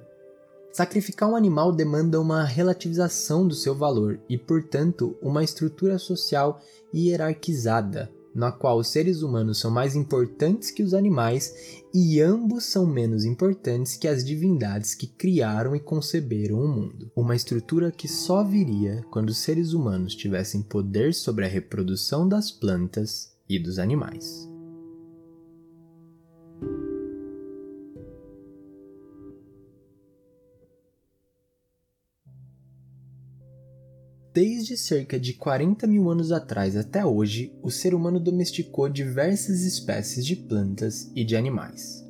Sacrificar 0.76 1.30
um 1.30 1.38
animal 1.38 1.72
demanda 1.72 2.20
uma 2.20 2.44
relativização 2.44 3.48
do 3.48 3.56
seu 3.56 3.74
valor 3.74 4.20
e, 4.28 4.38
portanto, 4.38 5.18
uma 5.22 5.42
estrutura 5.42 5.98
social 5.98 6.62
hierarquizada, 6.94 8.12
na 8.36 8.52
qual 8.52 8.80
os 8.80 8.90
seres 8.90 9.22
humanos 9.22 9.58
são 9.58 9.72
mais 9.72 9.96
importantes 9.96 10.72
que 10.72 10.84
os 10.84 10.94
animais 10.94 11.82
e 11.94 12.20
ambos 12.20 12.66
são 12.66 12.86
menos 12.86 13.24
importantes 13.24 13.96
que 13.96 14.06
as 14.06 14.22
divindades 14.26 14.94
que 14.94 15.08
criaram 15.08 15.78
e 15.78 15.80
conceberam 15.80 16.60
o 16.60 16.68
mundo. 16.68 17.10
Uma 17.16 17.38
estrutura 17.38 17.90
que 17.90 18.10
só 18.10 18.44
viria 18.44 19.02
quando 19.10 19.30
os 19.30 19.38
seres 19.38 19.72
humanos 19.72 20.14
tivessem 20.14 20.62
poder 20.62 21.14
sobre 21.14 21.46
a 21.46 21.48
reprodução 21.48 22.28
das 22.28 22.52
plantas 22.52 23.32
e 23.48 23.58
dos 23.58 23.80
animais. 23.80 24.46
Desde 34.36 34.76
cerca 34.76 35.18
de 35.18 35.32
40 35.32 35.88
mil 35.88 36.12
anos 36.12 36.30
atrás 36.30 36.76
até 36.76 37.06
hoje, 37.06 37.58
o 37.64 37.72
ser 37.72 37.96
humano 37.96 38.20
domesticou 38.20 38.90
diversas 38.90 39.62
espécies 39.62 40.26
de 40.26 40.36
plantas 40.36 41.10
e 41.16 41.24
de 41.24 41.38
animais. 41.38 42.06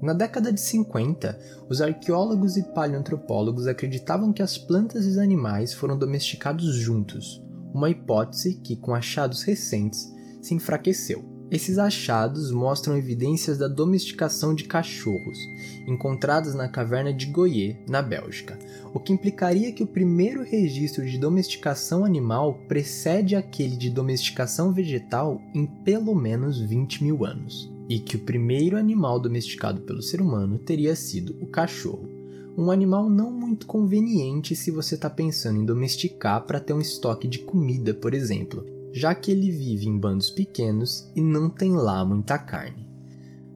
Na 0.00 0.12
década 0.12 0.52
de 0.52 0.60
50, 0.60 1.36
os 1.68 1.82
arqueólogos 1.82 2.56
e 2.56 2.62
paleoantropólogos 2.62 3.66
acreditavam 3.66 4.32
que 4.32 4.40
as 4.40 4.56
plantas 4.56 5.04
e 5.04 5.08
os 5.08 5.18
animais 5.18 5.74
foram 5.74 5.98
domesticados 5.98 6.76
juntos, 6.76 7.42
uma 7.74 7.90
hipótese 7.90 8.54
que, 8.62 8.76
com 8.76 8.94
achados 8.94 9.42
recentes, 9.42 10.14
se 10.40 10.54
enfraqueceu. 10.54 11.33
Esses 11.50 11.78
achados 11.78 12.50
mostram 12.50 12.96
evidências 12.96 13.58
da 13.58 13.68
domesticação 13.68 14.54
de 14.54 14.64
cachorros, 14.64 15.38
encontradas 15.86 16.54
na 16.54 16.68
caverna 16.68 17.12
de 17.12 17.26
Goyer, 17.26 17.76
na 17.86 18.00
Bélgica, 18.00 18.58
o 18.94 18.98
que 18.98 19.12
implicaria 19.12 19.70
que 19.70 19.82
o 19.82 19.86
primeiro 19.86 20.42
registro 20.42 21.04
de 21.04 21.18
domesticação 21.18 22.04
animal 22.04 22.58
precede 22.66 23.36
aquele 23.36 23.76
de 23.76 23.90
domesticação 23.90 24.72
vegetal 24.72 25.40
em 25.54 25.66
pelo 25.66 26.14
menos 26.14 26.58
20 26.58 27.04
mil 27.04 27.24
anos, 27.26 27.70
e 27.88 27.98
que 27.98 28.16
o 28.16 28.20
primeiro 28.20 28.78
animal 28.78 29.20
domesticado 29.20 29.82
pelo 29.82 30.02
ser 30.02 30.22
humano 30.22 30.58
teria 30.58 30.96
sido 30.96 31.36
o 31.42 31.46
cachorro. 31.46 32.08
Um 32.56 32.70
animal 32.70 33.10
não 33.10 33.30
muito 33.30 33.66
conveniente 33.66 34.56
se 34.56 34.70
você 34.70 34.94
está 34.94 35.10
pensando 35.10 35.60
em 35.60 35.64
domesticar 35.64 36.46
para 36.46 36.60
ter 36.60 36.72
um 36.72 36.80
estoque 36.80 37.28
de 37.28 37.40
comida, 37.40 37.92
por 37.92 38.14
exemplo, 38.14 38.64
já 38.94 39.12
que 39.12 39.32
ele 39.32 39.50
vive 39.50 39.88
em 39.88 39.98
bandos 39.98 40.30
pequenos 40.30 41.10
e 41.16 41.20
não 41.20 41.50
tem 41.50 41.72
lá 41.72 42.04
muita 42.04 42.38
carne. 42.38 42.88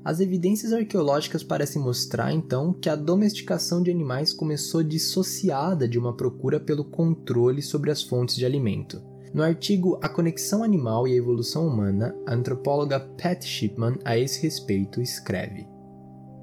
As 0.04 0.18
evidências 0.18 0.72
arqueológicas 0.72 1.44
parecem 1.44 1.80
mostrar 1.80 2.32
então 2.32 2.72
que 2.72 2.88
a 2.88 2.96
domesticação 2.96 3.80
de 3.80 3.88
animais 3.88 4.32
começou 4.32 4.82
dissociada 4.82 5.86
de 5.86 5.96
uma 5.96 6.12
procura 6.12 6.58
pelo 6.58 6.84
controle 6.84 7.62
sobre 7.62 7.92
as 7.92 8.02
fontes 8.02 8.34
de 8.34 8.44
alimento. 8.44 9.00
No 9.32 9.42
artigo 9.42 9.96
A 10.02 10.08
Conexão 10.08 10.64
Animal 10.64 11.06
e 11.06 11.12
a 11.12 11.16
Evolução 11.16 11.68
Humana, 11.68 12.16
a 12.26 12.34
antropóloga 12.34 12.98
Pat 12.98 13.44
Shipman 13.44 13.96
a 14.04 14.18
esse 14.18 14.42
respeito 14.42 15.00
escreve: 15.00 15.68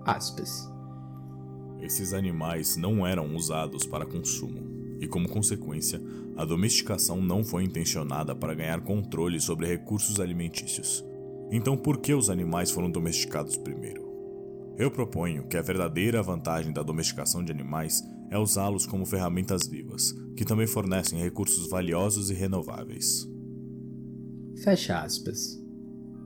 aspas, 0.05 0.71
Esses 1.81 2.13
animais 2.13 2.77
não 2.77 3.05
eram 3.05 3.35
usados 3.35 3.85
para 3.85 4.05
consumo 4.05 4.61
e, 5.01 5.07
como 5.07 5.27
consequência, 5.27 6.01
a 6.35 6.43
domesticação 6.43 7.21
não 7.21 7.43
foi 7.43 7.63
intencionada 7.63 8.35
para 8.35 8.53
ganhar 8.53 8.81
controle 8.81 9.39
sobre 9.39 9.67
recursos 9.67 10.19
alimentícios. 10.19 11.03
Então, 11.51 11.77
por 11.77 11.97
que 11.99 12.13
os 12.13 12.29
animais 12.29 12.71
foram 12.71 12.91
domesticados 12.91 13.55
primeiro? 13.55 14.03
Eu 14.77 14.91
proponho 14.91 15.47
que 15.47 15.55
a 15.55 15.61
verdadeira 15.61 16.21
vantagem 16.21 16.73
da 16.73 16.83
domesticação 16.83 17.43
de 17.43 17.51
animais 17.51 18.03
é 18.29 18.37
usá-los 18.37 18.85
como 18.85 19.05
ferramentas 19.05 19.67
vivas, 19.67 20.13
que 20.35 20.43
também 20.43 20.67
fornecem 20.67 21.21
recursos 21.21 21.69
valiosos 21.69 22.29
e 22.29 22.33
renováveis. 22.33 23.25
Fecha 24.63 24.99
aspas. 24.99 25.61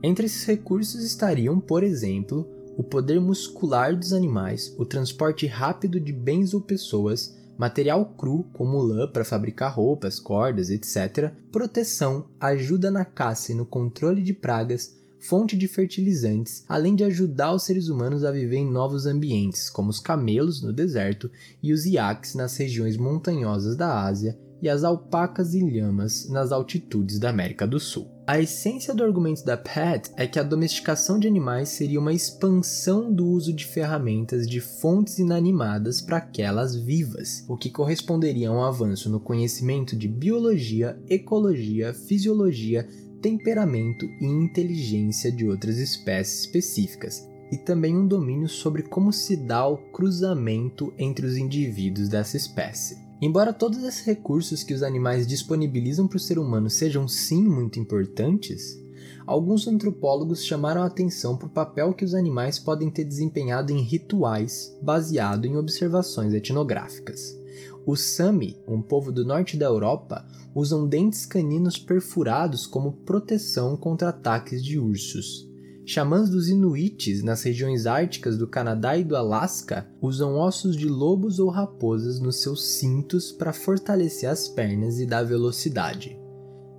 Entre 0.02 0.26
esses 0.26 0.44
recursos 0.44 1.04
estariam, 1.04 1.60
por 1.60 1.84
exemplo, 1.84 2.48
o 2.76 2.82
poder 2.82 3.20
muscular 3.20 3.94
dos 3.94 4.12
animais, 4.12 4.74
o 4.78 4.86
transporte 4.86 5.46
rápido 5.46 6.00
de 6.00 6.12
bens 6.12 6.54
ou 6.54 6.60
pessoas, 6.60 7.36
material 7.60 8.06
cru, 8.16 8.44
como 8.54 8.78
lã 8.78 9.06
para 9.06 9.22
fabricar 9.22 9.70
roupas, 9.74 10.18
cordas, 10.18 10.70
etc., 10.70 11.30
proteção, 11.52 12.24
ajuda 12.40 12.90
na 12.90 13.04
caça 13.04 13.52
e 13.52 13.54
no 13.54 13.66
controle 13.66 14.22
de 14.22 14.32
pragas, 14.32 14.96
fonte 15.18 15.58
de 15.58 15.68
fertilizantes, 15.68 16.64
além 16.66 16.94
de 16.96 17.04
ajudar 17.04 17.52
os 17.52 17.64
seres 17.64 17.88
humanos 17.88 18.24
a 18.24 18.32
viver 18.32 18.56
em 18.56 18.70
novos 18.70 19.04
ambientes, 19.04 19.68
como 19.68 19.90
os 19.90 20.00
camelos 20.00 20.62
no 20.62 20.72
deserto 20.72 21.30
e 21.62 21.74
os 21.74 21.84
iaques 21.84 22.34
nas 22.34 22.56
regiões 22.56 22.96
montanhosas 22.96 23.76
da 23.76 24.04
Ásia 24.06 24.38
e 24.62 24.68
as 24.68 24.84
alpacas 24.84 25.54
e 25.54 25.60
lhamas 25.60 26.28
nas 26.28 26.52
altitudes 26.52 27.18
da 27.18 27.30
América 27.30 27.66
do 27.66 27.80
Sul. 27.80 28.08
A 28.26 28.40
essência 28.40 28.94
do 28.94 29.02
argumento 29.02 29.44
da 29.44 29.56
Pat 29.56 30.08
é 30.16 30.26
que 30.26 30.38
a 30.38 30.44
domesticação 30.44 31.18
de 31.18 31.26
animais 31.26 31.70
seria 31.70 31.98
uma 31.98 32.12
expansão 32.12 33.12
do 33.12 33.26
uso 33.26 33.52
de 33.52 33.66
ferramentas 33.66 34.46
de 34.46 34.60
fontes 34.60 35.18
inanimadas 35.18 36.00
para 36.00 36.18
aquelas 36.18 36.76
vivas, 36.76 37.44
o 37.48 37.56
que 37.56 37.70
corresponderia 37.70 38.50
a 38.50 38.52
um 38.52 38.62
avanço 38.62 39.10
no 39.10 39.18
conhecimento 39.18 39.96
de 39.96 40.06
biologia, 40.06 40.96
ecologia, 41.08 41.92
fisiologia, 41.92 42.86
temperamento 43.20 44.06
e 44.20 44.24
inteligência 44.24 45.32
de 45.32 45.48
outras 45.48 45.78
espécies 45.78 46.42
específicas, 46.42 47.28
e 47.50 47.56
também 47.56 47.96
um 47.96 48.06
domínio 48.06 48.48
sobre 48.48 48.84
como 48.84 49.12
se 49.12 49.36
dá 49.36 49.66
o 49.66 49.76
cruzamento 49.76 50.92
entre 50.96 51.26
os 51.26 51.36
indivíduos 51.36 52.08
dessa 52.08 52.36
espécie. 52.36 53.09
Embora 53.20 53.52
todos 53.52 53.84
esses 53.84 54.04
recursos 54.04 54.62
que 54.62 54.72
os 54.72 54.82
animais 54.82 55.26
disponibilizam 55.26 56.08
para 56.08 56.16
o 56.16 56.20
ser 56.20 56.38
humano 56.38 56.70
sejam 56.70 57.06
sim 57.06 57.42
muito 57.42 57.78
importantes, 57.78 58.82
alguns 59.26 59.68
antropólogos 59.68 60.42
chamaram 60.42 60.82
a 60.82 60.86
atenção 60.86 61.36
para 61.36 61.46
o 61.46 61.50
papel 61.50 61.92
que 61.92 62.04
os 62.04 62.14
animais 62.14 62.58
podem 62.58 62.90
ter 62.90 63.04
desempenhado 63.04 63.72
em 63.72 63.82
rituais 63.82 64.74
baseado 64.80 65.44
em 65.44 65.56
observações 65.56 66.32
etnográficas. 66.32 67.38
Os 67.84 68.00
Sami, 68.00 68.56
um 68.66 68.80
povo 68.80 69.12
do 69.12 69.24
norte 69.24 69.54
da 69.54 69.66
Europa, 69.66 70.26
usam 70.54 70.88
dentes 70.88 71.26
caninos 71.26 71.76
perfurados 71.76 72.66
como 72.66 72.92
proteção 72.92 73.76
contra 73.76 74.08
ataques 74.08 74.64
de 74.64 74.78
ursos. 74.78 75.49
Xamãs 75.92 76.30
dos 76.30 76.48
Inuits 76.48 77.20
nas 77.24 77.42
regiões 77.42 77.84
árticas 77.84 78.38
do 78.38 78.46
Canadá 78.46 78.96
e 78.96 79.02
do 79.02 79.16
Alasca 79.16 79.88
usam 80.00 80.36
ossos 80.36 80.76
de 80.76 80.86
lobos 80.86 81.40
ou 81.40 81.50
raposas 81.50 82.20
nos 82.20 82.40
seus 82.40 82.64
cintos 82.74 83.32
para 83.32 83.52
fortalecer 83.52 84.30
as 84.30 84.46
pernas 84.46 85.00
e 85.00 85.04
dar 85.04 85.24
velocidade. 85.24 86.16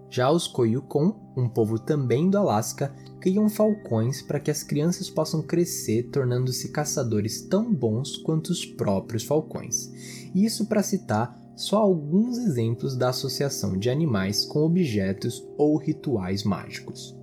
Já 0.10 0.32
os 0.32 0.48
Koyukon, 0.48 1.34
um 1.36 1.50
povo 1.50 1.78
também 1.78 2.30
do 2.30 2.38
Alasca, 2.38 2.96
criam 3.20 3.50
falcões 3.50 4.22
para 4.22 4.40
que 4.40 4.50
as 4.50 4.64
crianças 4.64 5.10
possam 5.10 5.42
crescer 5.42 6.04
tornando-se 6.04 6.70
caçadores 6.70 7.42
tão 7.42 7.70
bons 7.70 8.16
quanto 8.16 8.48
os 8.48 8.66
próprios 8.66 9.26
falcões. 9.26 9.92
Isso 10.34 10.68
para 10.68 10.82
citar 10.82 11.38
só 11.58 11.80
alguns 11.80 12.38
exemplos 12.38 12.96
da 12.96 13.10
associação 13.10 13.78
de 13.78 13.90
animais 13.90 14.46
com 14.46 14.64
objetos 14.64 15.46
ou 15.58 15.76
rituais 15.76 16.46
mágicos. 16.46 17.20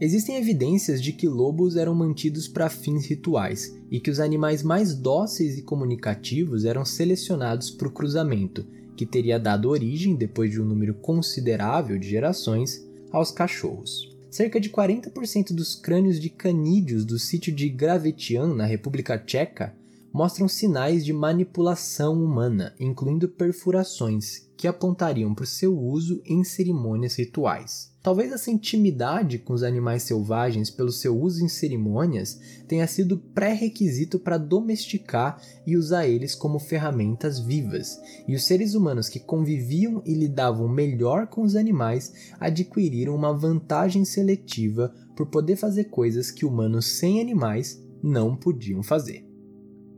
Existem 0.00 0.36
evidências 0.36 1.02
de 1.02 1.12
que 1.12 1.26
lobos 1.26 1.74
eram 1.74 1.92
mantidos 1.92 2.46
para 2.46 2.70
fins 2.70 3.06
rituais 3.06 3.76
e 3.90 3.98
que 3.98 4.10
os 4.10 4.20
animais 4.20 4.62
mais 4.62 4.94
dóceis 4.94 5.58
e 5.58 5.62
comunicativos 5.62 6.64
eram 6.64 6.84
selecionados 6.84 7.68
para 7.68 7.88
o 7.88 7.90
cruzamento, 7.90 8.64
que 8.96 9.04
teria 9.04 9.40
dado 9.40 9.68
origem, 9.68 10.14
depois 10.14 10.52
de 10.52 10.60
um 10.60 10.64
número 10.64 10.94
considerável 10.94 11.98
de 11.98 12.08
gerações, 12.08 12.86
aos 13.10 13.32
cachorros. 13.32 14.16
Cerca 14.30 14.60
de 14.60 14.70
40% 14.70 15.52
dos 15.52 15.74
crânios 15.74 16.20
de 16.20 16.30
canídeos 16.30 17.04
do 17.04 17.18
sítio 17.18 17.52
de 17.52 17.68
Gravetian, 17.68 18.54
na 18.54 18.66
República 18.66 19.18
Tcheca, 19.18 19.74
mostram 20.12 20.46
sinais 20.46 21.04
de 21.04 21.12
manipulação 21.12 22.22
humana, 22.22 22.74
incluindo 22.78 23.28
perfurações, 23.28 24.48
que 24.56 24.68
apontariam 24.68 25.34
para 25.34 25.44
o 25.44 25.46
seu 25.46 25.76
uso 25.76 26.20
em 26.24 26.44
cerimônias 26.44 27.16
rituais. 27.16 27.92
Talvez 28.08 28.32
essa 28.32 28.50
intimidade 28.50 29.38
com 29.38 29.52
os 29.52 29.62
animais 29.62 30.02
selvagens 30.04 30.70
pelo 30.70 30.90
seu 30.90 31.14
uso 31.14 31.44
em 31.44 31.48
cerimônias 31.48 32.40
tenha 32.66 32.86
sido 32.86 33.18
pré-requisito 33.18 34.18
para 34.18 34.38
domesticar 34.38 35.38
e 35.66 35.76
usar 35.76 36.06
eles 36.06 36.34
como 36.34 36.58
ferramentas 36.58 37.38
vivas, 37.38 38.00
e 38.26 38.34
os 38.34 38.46
seres 38.46 38.74
humanos 38.74 39.10
que 39.10 39.20
conviviam 39.20 40.02
e 40.06 40.14
lidavam 40.14 40.66
melhor 40.66 41.26
com 41.26 41.42
os 41.42 41.54
animais 41.54 42.32
adquiriram 42.40 43.14
uma 43.14 43.36
vantagem 43.36 44.06
seletiva 44.06 44.90
por 45.14 45.26
poder 45.26 45.56
fazer 45.56 45.84
coisas 45.90 46.30
que 46.30 46.46
humanos 46.46 46.86
sem 46.86 47.20
animais 47.20 47.78
não 48.02 48.34
podiam 48.34 48.82
fazer. 48.82 49.27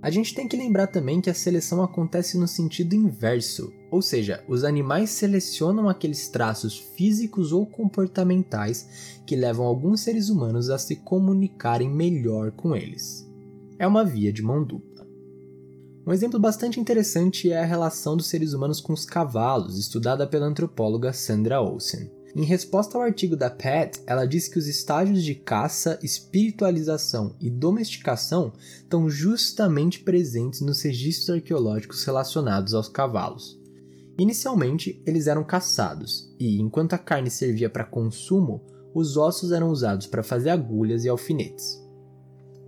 A 0.02 0.10
gente 0.10 0.34
tem 0.34 0.48
que 0.48 0.56
lembrar 0.56 0.86
também 0.86 1.20
que 1.20 1.28
a 1.28 1.34
seleção 1.34 1.82
acontece 1.82 2.38
no 2.38 2.48
sentido 2.48 2.94
inverso, 2.94 3.70
ou 3.90 4.00
seja, 4.00 4.42
os 4.48 4.64
animais 4.64 5.10
selecionam 5.10 5.90
aqueles 5.90 6.28
traços 6.28 6.78
físicos 6.78 7.52
ou 7.52 7.66
comportamentais 7.66 9.20
que 9.26 9.36
levam 9.36 9.66
alguns 9.66 10.00
seres 10.00 10.30
humanos 10.30 10.70
a 10.70 10.78
se 10.78 10.96
comunicarem 10.96 11.90
melhor 11.90 12.50
com 12.52 12.74
eles. 12.74 13.28
É 13.78 13.86
uma 13.86 14.02
via 14.02 14.32
de 14.32 14.42
mão 14.42 14.64
dupla. 14.64 15.06
Um 16.06 16.12
exemplo 16.12 16.40
bastante 16.40 16.80
interessante 16.80 17.52
é 17.52 17.60
a 17.60 17.66
relação 17.66 18.16
dos 18.16 18.26
seres 18.26 18.54
humanos 18.54 18.80
com 18.80 18.94
os 18.94 19.04
cavalos, 19.04 19.78
estudada 19.78 20.26
pela 20.26 20.46
antropóloga 20.46 21.12
Sandra 21.12 21.60
Olsen. 21.60 22.10
Em 22.34 22.44
resposta 22.44 22.96
ao 22.96 23.02
artigo 23.02 23.36
da 23.36 23.50
Pat, 23.50 23.98
ela 24.06 24.24
diz 24.24 24.46
que 24.46 24.58
os 24.58 24.68
estágios 24.68 25.24
de 25.24 25.34
caça, 25.34 25.98
espiritualização 26.00 27.34
e 27.40 27.50
domesticação 27.50 28.52
estão 28.58 29.10
justamente 29.10 30.00
presentes 30.00 30.60
nos 30.60 30.80
registros 30.82 31.30
arqueológicos 31.30 32.04
relacionados 32.04 32.72
aos 32.72 32.88
cavalos. 32.88 33.58
Inicialmente, 34.16 35.02
eles 35.04 35.26
eram 35.26 35.42
caçados, 35.42 36.32
e 36.38 36.60
enquanto 36.60 36.92
a 36.92 36.98
carne 36.98 37.30
servia 37.30 37.68
para 37.68 37.84
consumo, 37.84 38.62
os 38.94 39.16
ossos 39.16 39.50
eram 39.50 39.70
usados 39.70 40.06
para 40.06 40.22
fazer 40.22 40.50
agulhas 40.50 41.04
e 41.04 41.08
alfinetes. 41.08 41.80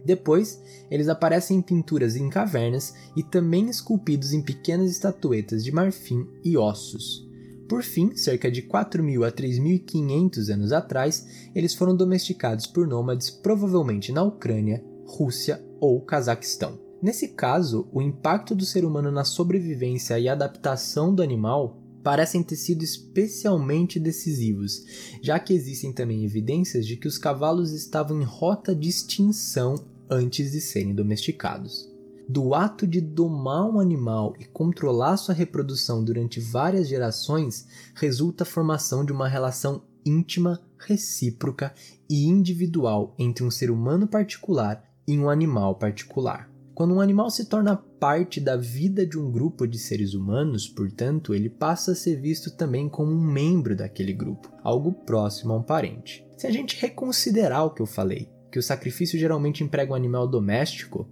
Depois, 0.05 0.61
eles 0.90 1.09
aparecem 1.09 1.59
em 1.59 1.62
pinturas 1.62 2.16
em 2.16 2.29
cavernas 2.29 2.94
e 3.16 3.22
também 3.22 3.68
esculpidos 3.68 4.33
em 4.33 4.42
pequenas 4.42 4.90
estatuetas 4.90 5.62
de 5.62 5.70
marfim 5.70 6.27
e 6.42 6.57
ossos. 6.57 7.31
Por 7.68 7.83
fim, 7.83 8.14
cerca 8.14 8.51
de 8.51 8.62
4.000 8.62 9.27
a 9.27 9.33
3.500 9.33 10.53
anos 10.53 10.72
atrás, 10.72 11.27
eles 11.55 11.75
foram 11.75 11.96
domesticados 11.96 12.66
por 12.66 12.87
nômades 12.87 13.31
provavelmente 13.31 14.12
na 14.12 14.22
Ucrânia, 14.22 14.85
Rússia 15.07 15.64
ou 15.81 16.01
Cazaquistão. 16.01 16.79
Nesse 17.01 17.29
caso, 17.29 17.88
o 17.92 18.01
impacto 18.01 18.55
do 18.55 18.64
ser 18.64 18.85
humano 18.85 19.11
na 19.11 19.25
sobrevivência 19.25 20.18
e 20.18 20.29
adaptação 20.29 21.14
do 21.14 21.22
animal 21.22 21.79
parecem 22.03 22.42
ter 22.42 22.57
sido 22.57 22.83
especialmente 22.83 23.98
decisivos, 23.98 24.85
já 25.22 25.38
que 25.38 25.55
existem 25.55 25.92
também 25.92 26.25
evidências 26.25 26.87
de 26.87 26.96
que 26.96 27.09
os 27.09 27.18
cavalos 27.18 27.72
estavam 27.72 28.20
em 28.20 28.25
rota 28.25 28.75
de 28.75 28.88
extinção 28.88 29.77
antes 30.11 30.53
de 30.53 30.61
serem 30.61 30.94
domesticados 30.94 31.91
do 32.33 32.55
ato 32.55 32.87
de 32.87 32.99
domar 32.99 33.68
um 33.68 33.79
animal 33.79 34.33
e 34.40 34.47
controlar 34.47 35.18
sua 35.18 35.35
reprodução 35.35 36.03
durante 36.03 36.40
várias 36.40 36.88
gerações 36.88 37.66
resulta 37.95 38.42
a 38.42 38.47
formação 38.47 39.05
de 39.05 39.12
uma 39.12 39.29
relação 39.29 39.83
íntima, 40.03 40.59
recíproca 40.79 41.75
e 42.09 42.25
individual 42.25 43.14
entre 43.18 43.45
um 43.45 43.51
ser 43.51 43.71
humano 43.71 44.09
particular 44.09 44.83
e 45.07 45.18
um 45.18 45.29
animal 45.29 45.75
particular. 45.75 46.51
Quando 46.75 46.95
um 46.95 47.03
animal 47.03 47.31
se 47.31 47.45
torna 47.45 47.77
parte 47.77 48.40
da 48.40 48.57
vida 48.57 49.05
de 49.05 49.18
um 49.18 49.31
grupo 49.31 49.66
de 49.66 49.79
seres 49.79 50.14
humanos, 50.14 50.66
portanto, 50.66 51.35
ele 51.35 51.51
passa 51.51 51.92
a 51.92 51.95
ser 51.95 52.18
visto 52.18 52.57
também 52.57 52.88
como 52.88 53.12
um 53.12 53.21
membro 53.21 53.77
daquele 53.77 54.14
grupo, 54.14 54.51
algo 54.64 54.90
próximo 54.90 55.53
a 55.53 55.59
um 55.59 55.62
parente. 55.62 56.27
Se 56.38 56.47
a 56.47 56.51
gente 56.51 56.81
reconsiderar 56.81 57.66
o 57.66 57.75
que 57.75 57.83
eu 57.83 57.87
falei, 57.87 58.31
que 58.51 58.59
o 58.59 58.62
sacrifício 58.62 59.18
geralmente 59.18 59.62
emprega 59.62 59.92
um 59.92 59.95
animal 59.95 60.27
doméstico, 60.27 61.07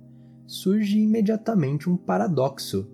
surge 0.51 0.99
imediatamente 0.99 1.89
um 1.89 1.97
paradoxo. 1.97 2.91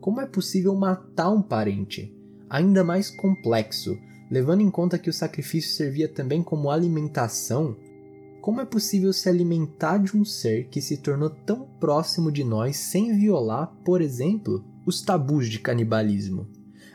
Como 0.00 0.20
é 0.20 0.26
possível 0.26 0.74
matar 0.74 1.30
um 1.30 1.40
parente? 1.40 2.12
Ainda 2.48 2.82
mais 2.82 3.08
complexo, 3.08 3.96
levando 4.28 4.62
em 4.62 4.68
conta 4.68 4.98
que 4.98 5.08
o 5.08 5.12
sacrifício 5.12 5.70
servia 5.70 6.08
também 6.08 6.42
como 6.42 6.68
alimentação. 6.68 7.76
Como 8.40 8.60
é 8.60 8.64
possível 8.64 9.12
se 9.12 9.28
alimentar 9.28 9.98
de 9.98 10.16
um 10.16 10.24
ser 10.24 10.66
que 10.68 10.82
se 10.82 10.96
tornou 10.96 11.30
tão 11.30 11.64
próximo 11.78 12.32
de 12.32 12.42
nós 12.42 12.76
sem 12.76 13.16
violar, 13.16 13.72
por 13.84 14.00
exemplo, 14.00 14.64
os 14.84 15.00
tabus 15.00 15.48
de 15.48 15.60
canibalismo? 15.60 16.48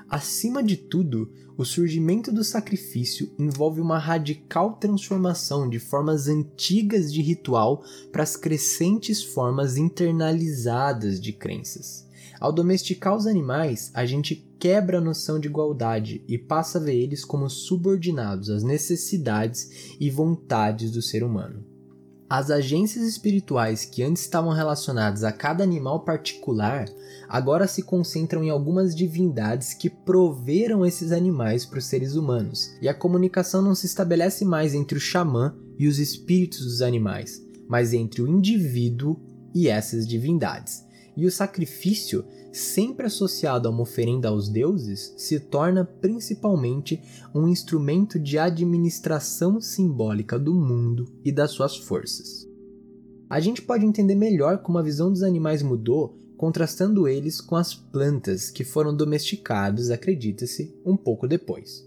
Acima 0.10 0.62
de 0.62 0.78
tudo, 0.78 1.32
o 1.58 1.66
surgimento 1.66 2.32
do 2.32 2.44
sacrifício 2.44 3.32
envolve 3.40 3.82
uma 3.82 3.98
radical 3.98 4.74
transformação 4.74 5.68
de 5.68 5.80
formas 5.80 6.28
antigas 6.28 7.12
de 7.12 7.22
ritual 7.22 7.84
para 8.12 8.24
as 8.24 8.36
crescentes 8.36 9.24
formas 9.24 9.78
internalizadas 9.78 11.20
de 11.20 11.34
crenças. 11.34 12.06
Ao 12.40 12.52
domesticar 12.52 13.16
os 13.16 13.26
animais, 13.26 13.90
a 13.94 14.06
gente 14.06 14.36
quebra 14.60 14.98
a 14.98 15.02
noção 15.02 15.40
de 15.40 15.48
igualdade 15.48 16.24
e 16.28 16.38
passa 16.38 16.78
a 16.78 16.82
ver 16.82 16.96
eles 16.96 17.24
como 17.24 17.50
subordinados 17.50 18.50
às 18.50 18.64
necessidades 18.64 19.96
e 20.00 20.10
vontades 20.10 20.92
do 20.92 21.02
ser 21.02 21.24
humano. 21.24 21.75
As 22.28 22.50
agências 22.50 23.06
espirituais 23.06 23.86
que 23.86 24.02
antes 24.02 24.24
estavam 24.24 24.52
relacionadas 24.52 25.24
a 25.24 25.32
cada 25.32 25.64
animal 25.64 26.00
particular 26.00 26.88
agora 27.30 27.68
se 27.68 27.84
concentram 27.84 28.44
em 28.44 28.50
algumas 28.50 28.96
divindades 28.96 29.74
que 29.74 29.90
proveram 29.90 30.86
esses 30.86 31.12
animais 31.12 31.66
para 31.66 31.80
os 31.80 31.86
seres 31.86 32.16
humanos, 32.16 32.76
e 32.82 32.90
a 32.90 32.94
comunicação 32.94 33.62
não 33.62 33.76
se 33.76 33.86
estabelece 33.86 34.44
mais 34.44 34.74
entre 34.74 34.98
o 34.98 35.02
xamã 35.02 35.56
e 35.78 35.88
os 35.88 36.00
espíritos 36.00 36.62
dos 36.62 36.82
animais, 36.82 37.42
mas 37.68 37.94
entre 37.94 38.22
o 38.22 38.28
indivíduo 38.28 39.20
e 39.54 39.68
essas 39.68 40.08
divindades. 40.08 40.85
E 41.16 41.26
o 41.26 41.32
sacrifício, 41.32 42.26
sempre 42.52 43.06
associado 43.06 43.68
a 43.68 43.72
uma 43.72 43.82
oferenda 43.82 44.30
aos 44.30 44.50
deuses, 44.50 45.14
se 45.18 45.40
torna 45.40 45.86
principalmente 45.86 47.02
um 47.34 47.48
instrumento 47.48 48.20
de 48.20 48.38
administração 48.38 49.60
simbólica 49.62 50.38
do 50.38 50.54
mundo 50.54 51.06
e 51.24 51.32
das 51.32 51.52
suas 51.52 51.78
forças. 51.78 52.48
A 53.30 53.40
gente 53.40 53.62
pode 53.62 53.86
entender 53.86 54.16
melhor 54.16 54.60
como 54.60 54.78
a 54.78 54.84
visão 54.84 55.12
dos 55.12 55.24
animais 55.24 55.62
mudou 55.62 56.18
contrastando 56.36 57.08
eles 57.08 57.42
com 57.42 57.56
as 57.56 57.74
plantas 57.74 58.50
que 58.50 58.64
foram 58.64 58.96
domesticados, 58.96 59.90
acredita-se, 59.90 60.76
um 60.86 60.98
pouco 60.98 61.28
depois. 61.28 61.85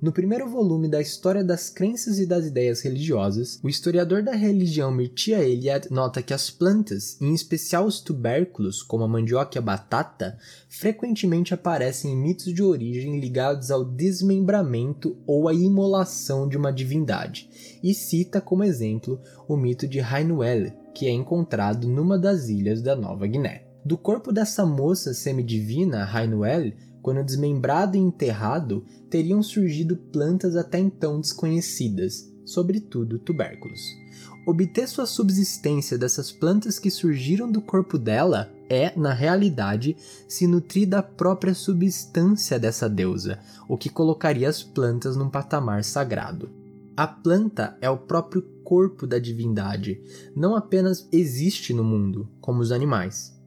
No 0.00 0.12
primeiro 0.12 0.48
volume 0.48 0.86
da 0.86 1.00
História 1.00 1.42
das 1.42 1.68
Crenças 1.68 2.20
e 2.20 2.26
das 2.26 2.46
Ideias 2.46 2.82
Religiosas, 2.82 3.58
o 3.64 3.68
historiador 3.68 4.22
da 4.22 4.30
religião 4.30 4.92
Mircea 4.92 5.42
Eliade 5.42 5.88
nota 5.90 6.22
que 6.22 6.32
as 6.32 6.50
plantas, 6.50 7.20
em 7.20 7.34
especial 7.34 7.84
os 7.84 8.00
tubérculos, 8.00 8.80
como 8.80 9.02
a 9.02 9.08
mandioca 9.08 9.56
e 9.56 9.58
a 9.58 9.62
batata, 9.62 10.38
frequentemente 10.68 11.52
aparecem 11.52 12.12
em 12.12 12.16
mitos 12.16 12.54
de 12.54 12.62
origem 12.62 13.18
ligados 13.18 13.72
ao 13.72 13.84
desmembramento 13.84 15.16
ou 15.26 15.48
à 15.48 15.52
imolação 15.52 16.48
de 16.48 16.56
uma 16.56 16.72
divindade, 16.72 17.50
e 17.82 17.92
cita 17.92 18.40
como 18.40 18.62
exemplo 18.62 19.20
o 19.48 19.56
mito 19.56 19.88
de 19.88 19.98
Rainuel, 19.98 20.70
que 20.94 21.06
é 21.06 21.10
encontrado 21.10 21.88
numa 21.88 22.16
das 22.16 22.48
ilhas 22.48 22.80
da 22.80 22.94
Nova 22.94 23.26
Guiné. 23.26 23.64
Do 23.84 23.96
corpo 23.96 24.32
dessa 24.32 24.66
moça 24.66 25.14
semidivina, 25.14 26.04
Rainuel, 26.04 26.72
quando 27.02 27.24
desmembrado 27.24 27.96
e 27.96 28.00
enterrado, 28.00 28.84
teriam 29.08 29.42
surgido 29.42 29.96
plantas 29.96 30.56
até 30.56 30.78
então 30.78 31.20
desconhecidas, 31.20 32.32
sobretudo 32.44 33.18
tubérculos. 33.18 33.80
Obter 34.46 34.88
sua 34.88 35.04
subsistência 35.04 35.98
dessas 35.98 36.32
plantas 36.32 36.78
que 36.78 36.90
surgiram 36.90 37.50
do 37.50 37.60
corpo 37.60 37.98
dela 37.98 38.50
é, 38.68 38.98
na 38.98 39.12
realidade, 39.12 39.96
se 40.26 40.46
nutrir 40.46 40.88
da 40.88 41.02
própria 41.02 41.54
substância 41.54 42.58
dessa 42.58 42.88
deusa, 42.88 43.38
o 43.68 43.76
que 43.76 43.90
colocaria 43.90 44.48
as 44.48 44.62
plantas 44.62 45.16
num 45.16 45.28
patamar 45.28 45.84
sagrado. 45.84 46.50
A 46.96 47.06
planta 47.06 47.76
é 47.80 47.88
o 47.88 47.96
próprio 47.96 48.42
corpo 48.64 49.06
da 49.06 49.18
divindade, 49.18 50.02
não 50.34 50.56
apenas 50.56 51.06
existe 51.12 51.72
no 51.72 51.84
mundo, 51.84 52.28
como 52.40 52.60
os 52.60 52.72
animais. 52.72 53.37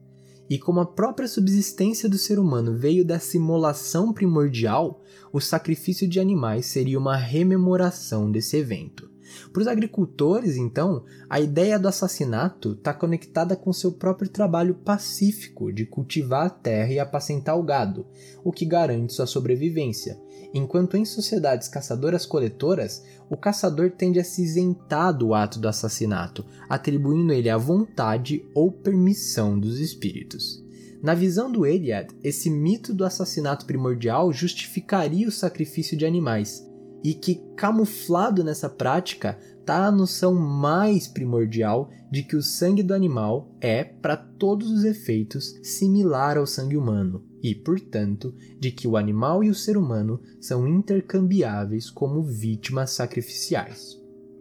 E 0.52 0.58
como 0.58 0.80
a 0.80 0.84
própria 0.84 1.26
subsistência 1.26 2.10
do 2.10 2.18
ser 2.18 2.38
humano 2.38 2.76
veio 2.76 3.06
dessa 3.06 3.38
imolação 3.38 4.12
primordial, 4.12 5.00
o 5.32 5.40
sacrifício 5.40 6.06
de 6.06 6.20
animais 6.20 6.66
seria 6.66 6.98
uma 6.98 7.16
rememoração 7.16 8.30
desse 8.30 8.58
evento. 8.58 9.10
Para 9.50 9.62
os 9.62 9.66
agricultores, 9.66 10.58
então, 10.58 11.06
a 11.26 11.40
ideia 11.40 11.78
do 11.78 11.88
assassinato 11.88 12.72
está 12.72 12.92
conectada 12.92 13.56
com 13.56 13.72
seu 13.72 13.92
próprio 13.92 14.28
trabalho 14.28 14.74
pacífico 14.74 15.72
de 15.72 15.86
cultivar 15.86 16.44
a 16.44 16.50
terra 16.50 16.92
e 16.92 16.98
apacentar 16.98 17.58
o 17.58 17.62
gado, 17.62 18.04
o 18.44 18.52
que 18.52 18.66
garante 18.66 19.14
sua 19.14 19.26
sobrevivência, 19.26 20.20
enquanto 20.54 20.96
em 20.96 21.04
sociedades 21.04 21.68
caçadoras-coletoras, 21.68 23.02
o 23.30 23.36
caçador 23.36 23.90
tende 23.90 24.20
a 24.20 24.24
se 24.24 24.42
isentar 24.42 25.16
do 25.16 25.34
ato 25.34 25.58
do 25.58 25.68
assassinato, 25.68 26.44
atribuindo 26.68 27.32
ele 27.32 27.48
a 27.48 27.56
vontade 27.56 28.44
ou 28.54 28.70
permissão 28.70 29.58
dos 29.58 29.78
espíritos. 29.78 30.62
Na 31.02 31.14
visão 31.14 31.50
do 31.50 31.66
Eliad, 31.66 32.08
esse 32.22 32.48
mito 32.48 32.94
do 32.94 33.04
assassinato 33.04 33.66
primordial 33.66 34.32
justificaria 34.32 35.26
o 35.26 35.32
sacrifício 35.32 35.96
de 35.96 36.06
animais, 36.06 36.64
e 37.02 37.14
que, 37.14 37.42
camuflado 37.56 38.44
nessa 38.44 38.68
prática, 38.68 39.36
está 39.58 39.86
a 39.86 39.90
noção 39.90 40.34
mais 40.34 41.08
primordial 41.08 41.90
de 42.10 42.22
que 42.22 42.36
o 42.36 42.42
sangue 42.42 42.82
do 42.82 42.94
animal 42.94 43.50
é, 43.60 43.82
para 43.82 44.16
todos 44.16 44.70
os 44.70 44.84
efeitos, 44.84 45.58
similar 45.62 46.38
ao 46.38 46.46
sangue 46.46 46.76
humano, 46.76 47.24
e, 47.42 47.54
portanto, 47.54 48.34
de 48.60 48.70
que 48.70 48.86
o 48.86 48.96
animal 48.96 49.42
e 49.42 49.50
o 49.50 49.54
ser 49.54 49.76
humano 49.76 50.20
são 50.40 50.66
intercambiáveis 50.68 51.90
como 51.90 52.22
vítimas 52.22 52.92
sacrificiais. 52.92 54.00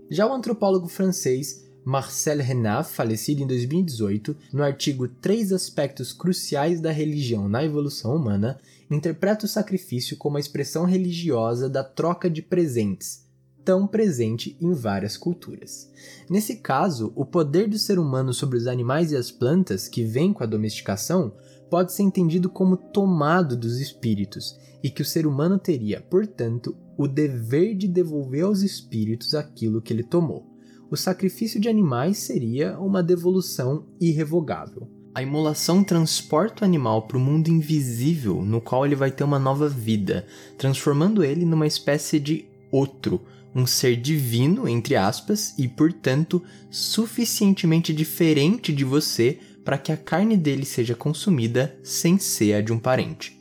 Já 0.09 0.27
o 0.27 0.33
antropólogo 0.33 0.87
francês 0.87 1.65
Marcel 1.83 2.37
Renard, 2.37 2.87
falecido 2.89 3.41
em 3.41 3.47
2018, 3.47 4.37
no 4.53 4.61
artigo 4.61 5.07
Três 5.07 5.51
Aspectos 5.51 6.13
Cruciais 6.13 6.79
da 6.79 6.91
Religião 6.91 7.49
na 7.49 7.63
Evolução 7.63 8.15
Humana, 8.15 8.59
interpreta 8.89 9.45
o 9.45 9.49
sacrifício 9.49 10.15
como 10.17 10.37
a 10.37 10.39
expressão 10.39 10.85
religiosa 10.85 11.67
da 11.67 11.83
troca 11.83 12.29
de 12.29 12.41
presentes, 12.41 13.25
tão 13.63 13.87
presente 13.87 14.57
em 14.59 14.73
várias 14.73 15.17
culturas. 15.17 15.89
Nesse 16.29 16.57
caso, 16.57 17.11
o 17.15 17.25
poder 17.25 17.67
do 17.67 17.77
ser 17.77 17.99
humano 17.99 18.33
sobre 18.33 18.57
os 18.57 18.67
animais 18.67 19.11
e 19.11 19.15
as 19.15 19.31
plantas, 19.31 19.87
que 19.87 20.03
vem 20.03 20.33
com 20.33 20.43
a 20.43 20.47
domesticação, 20.47 21.33
pode 21.69 21.93
ser 21.93 22.03
entendido 22.03 22.49
como 22.49 22.75
tomado 22.75 23.55
dos 23.55 23.79
espíritos, 23.79 24.59
e 24.83 24.89
que 24.89 25.01
o 25.01 25.05
ser 25.05 25.27
humano 25.27 25.57
teria, 25.59 26.01
portanto, 26.01 26.75
o 26.97 27.07
dever 27.07 27.75
de 27.75 27.87
devolver 27.87 28.43
aos 28.43 28.61
espíritos 28.61 29.33
aquilo 29.33 29.81
que 29.81 29.93
ele 29.93 30.03
tomou. 30.03 30.45
O 30.89 30.97
sacrifício 30.97 31.59
de 31.59 31.69
animais 31.69 32.17
seria 32.17 32.77
uma 32.79 33.01
devolução 33.01 33.85
irrevogável. 33.99 34.89
A 35.13 35.21
imolação 35.21 35.83
transporta 35.83 36.63
o 36.63 36.65
animal 36.65 37.07
para 37.07 37.17
o 37.17 37.19
mundo 37.19 37.49
invisível, 37.49 38.41
no 38.41 38.59
qual 38.61 38.85
ele 38.85 38.95
vai 38.95 39.11
ter 39.11 39.23
uma 39.23 39.39
nova 39.39 39.69
vida, 39.69 40.25
transformando 40.57 41.23
ele 41.23 41.45
numa 41.45 41.67
espécie 41.67 42.19
de 42.19 42.45
outro, 42.71 43.21
um 43.53 43.65
ser 43.65 43.95
divino, 43.95 44.67
entre 44.67 44.95
aspas, 44.95 45.53
e 45.57 45.67
portanto 45.67 46.41
suficientemente 46.69 47.93
diferente 47.93 48.73
de 48.73 48.83
você 48.83 49.39
para 49.63 49.77
que 49.77 49.91
a 49.91 49.97
carne 49.97 50.37
dele 50.37 50.65
seja 50.65 50.95
consumida 50.95 51.77
sem 51.83 52.17
ser 52.17 52.53
a 52.53 52.61
de 52.61 52.73
um 52.73 52.79
parente. 52.79 53.39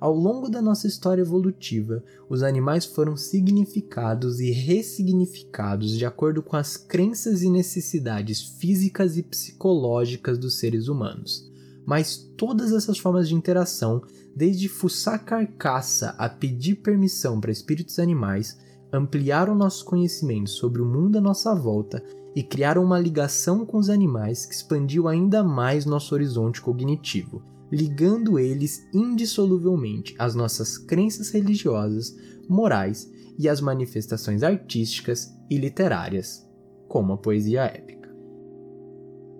Ao 0.00 0.14
longo 0.14 0.48
da 0.48 0.62
nossa 0.62 0.86
história 0.86 1.22
evolutiva, 1.22 2.04
os 2.28 2.44
animais 2.44 2.84
foram 2.84 3.16
significados 3.16 4.38
e 4.38 4.52
ressignificados 4.52 5.98
de 5.98 6.06
acordo 6.06 6.40
com 6.40 6.56
as 6.56 6.76
crenças 6.76 7.42
e 7.42 7.50
necessidades 7.50 8.40
físicas 8.40 9.16
e 9.16 9.24
psicológicas 9.24 10.38
dos 10.38 10.58
seres 10.58 10.86
humanos. 10.86 11.50
Mas 11.84 12.16
todas 12.36 12.72
essas 12.72 12.98
formas 12.98 13.28
de 13.28 13.34
interação, 13.34 14.02
desde 14.36 14.68
fuçar 14.68 15.24
carcaça 15.24 16.10
a 16.10 16.28
pedir 16.28 16.76
permissão 16.76 17.40
para 17.40 17.50
espíritos 17.50 17.98
animais, 17.98 18.56
ampliaram 18.92 19.54
nosso 19.54 19.84
conhecimento 19.84 20.50
sobre 20.50 20.80
o 20.80 20.86
mundo 20.86 21.18
à 21.18 21.20
nossa 21.20 21.54
volta 21.54 22.02
e 22.34 22.42
criaram 22.42 22.84
uma 22.84 22.98
ligação 22.98 23.66
com 23.66 23.78
os 23.78 23.90
animais 23.90 24.46
que 24.46 24.54
expandiu 24.54 25.08
ainda 25.08 25.42
mais 25.42 25.84
nosso 25.84 26.14
horizonte 26.14 26.60
cognitivo, 26.60 27.42
ligando 27.70 28.38
eles 28.38 28.86
indissoluvelmente 28.94 30.14
às 30.18 30.34
nossas 30.34 30.78
crenças 30.78 31.30
religiosas, 31.30 32.16
morais 32.48 33.10
e 33.38 33.48
às 33.48 33.60
manifestações 33.60 34.42
artísticas 34.42 35.34
e 35.50 35.58
literárias, 35.58 36.46
como 36.88 37.12
a 37.12 37.18
poesia 37.18 37.62
épica. 37.62 37.98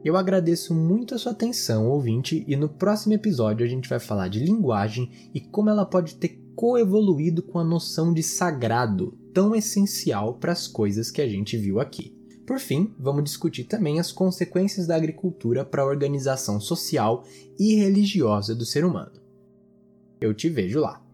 Eu 0.04 0.16
agradeço 0.16 0.74
muito 0.74 1.14
a 1.14 1.18
sua 1.18 1.32
atenção, 1.32 1.88
ouvinte, 1.88 2.44
e 2.46 2.56
no 2.56 2.68
próximo 2.68 3.14
episódio 3.14 3.66
a 3.66 3.68
gente 3.68 3.88
vai 3.88 3.98
falar 3.98 4.28
de 4.28 4.38
linguagem 4.38 5.10
e 5.34 5.40
como 5.40 5.70
ela 5.70 5.84
pode 5.84 6.14
ter 6.16 6.40
coevoluído 6.54 7.42
com 7.42 7.58
a 7.58 7.64
noção 7.64 8.12
de 8.12 8.22
sagrado, 8.22 9.16
tão 9.38 9.54
essencial 9.54 10.34
para 10.34 10.50
as 10.50 10.66
coisas 10.66 11.12
que 11.12 11.22
a 11.22 11.28
gente 11.28 11.56
viu 11.56 11.78
aqui. 11.78 12.12
Por 12.44 12.58
fim, 12.58 12.92
vamos 12.98 13.22
discutir 13.22 13.62
também 13.62 14.00
as 14.00 14.10
consequências 14.10 14.84
da 14.84 14.96
agricultura 14.96 15.64
para 15.64 15.80
a 15.80 15.86
organização 15.86 16.60
social 16.60 17.24
e 17.56 17.76
religiosa 17.76 18.52
do 18.52 18.66
ser 18.66 18.84
humano. 18.84 19.12
Eu 20.20 20.34
te 20.34 20.48
vejo 20.48 20.80
lá. 20.80 21.07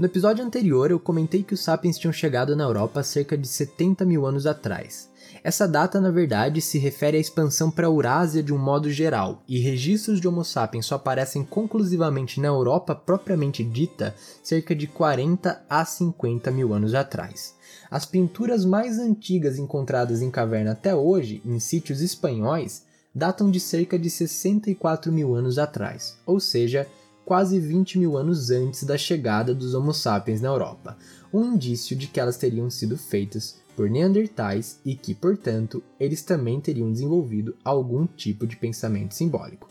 No 0.00 0.06
episódio 0.06 0.42
anterior, 0.42 0.90
eu 0.90 0.98
comentei 0.98 1.42
que 1.42 1.52
os 1.52 1.60
sapiens 1.60 1.98
tinham 1.98 2.10
chegado 2.10 2.56
na 2.56 2.64
Europa 2.64 3.02
cerca 3.02 3.36
de 3.36 3.46
70 3.46 4.02
mil 4.06 4.24
anos 4.24 4.46
atrás. 4.46 5.10
Essa 5.44 5.68
data, 5.68 6.00
na 6.00 6.10
verdade, 6.10 6.62
se 6.62 6.78
refere 6.78 7.18
à 7.18 7.20
expansão 7.20 7.70
para 7.70 7.86
a 7.86 7.90
Eurásia 7.90 8.42
de 8.42 8.50
um 8.50 8.56
modo 8.56 8.90
geral, 8.90 9.42
e 9.46 9.58
registros 9.58 10.18
de 10.18 10.26
Homo 10.26 10.42
sapiens 10.42 10.86
só 10.86 10.94
aparecem 10.94 11.44
conclusivamente 11.44 12.40
na 12.40 12.48
Europa 12.48 12.94
propriamente 12.94 13.62
dita 13.62 14.14
cerca 14.42 14.74
de 14.74 14.86
40 14.86 15.62
a 15.68 15.84
50 15.84 16.50
mil 16.50 16.72
anos 16.72 16.94
atrás. 16.94 17.54
As 17.90 18.06
pinturas 18.06 18.64
mais 18.64 18.98
antigas 18.98 19.58
encontradas 19.58 20.22
em 20.22 20.30
caverna 20.30 20.72
até 20.72 20.94
hoje, 20.94 21.42
em 21.44 21.60
sítios 21.60 22.00
espanhóis, 22.00 22.86
datam 23.14 23.50
de 23.50 23.60
cerca 23.60 23.98
de 23.98 24.08
64 24.08 25.12
mil 25.12 25.34
anos 25.34 25.58
atrás, 25.58 26.16
ou 26.24 26.40
seja, 26.40 26.86
quase 27.24 27.58
20 27.58 27.98
mil 27.98 28.16
anos 28.16 28.50
antes 28.50 28.84
da 28.84 28.98
chegada 28.98 29.54
dos 29.54 29.74
Homo 29.74 29.92
sapiens 29.92 30.40
na 30.40 30.48
Europa, 30.48 30.96
um 31.32 31.54
indício 31.54 31.96
de 31.96 32.06
que 32.06 32.18
elas 32.18 32.36
teriam 32.36 32.68
sido 32.70 32.96
feitas 32.96 33.60
por 33.76 33.88
neandertais 33.88 34.80
e 34.84 34.94
que, 34.94 35.14
portanto, 35.14 35.82
eles 35.98 36.22
também 36.22 36.60
teriam 36.60 36.92
desenvolvido 36.92 37.56
algum 37.64 38.06
tipo 38.06 38.46
de 38.46 38.56
pensamento 38.56 39.14
simbólico. 39.14 39.68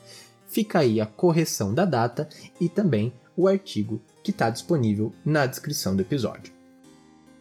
Fica 0.47 0.80
aí 0.80 1.00
a 1.00 1.06
correção 1.06 1.74
da 1.74 1.86
data 1.86 2.28
e 2.60 2.68
também 2.68 3.14
o 3.38 3.47
artigo 3.47 4.02
que 4.24 4.32
está 4.32 4.50
disponível 4.50 5.14
na 5.24 5.45
descrição 5.45 5.95
do 5.95 6.02
episódio. 6.02 6.59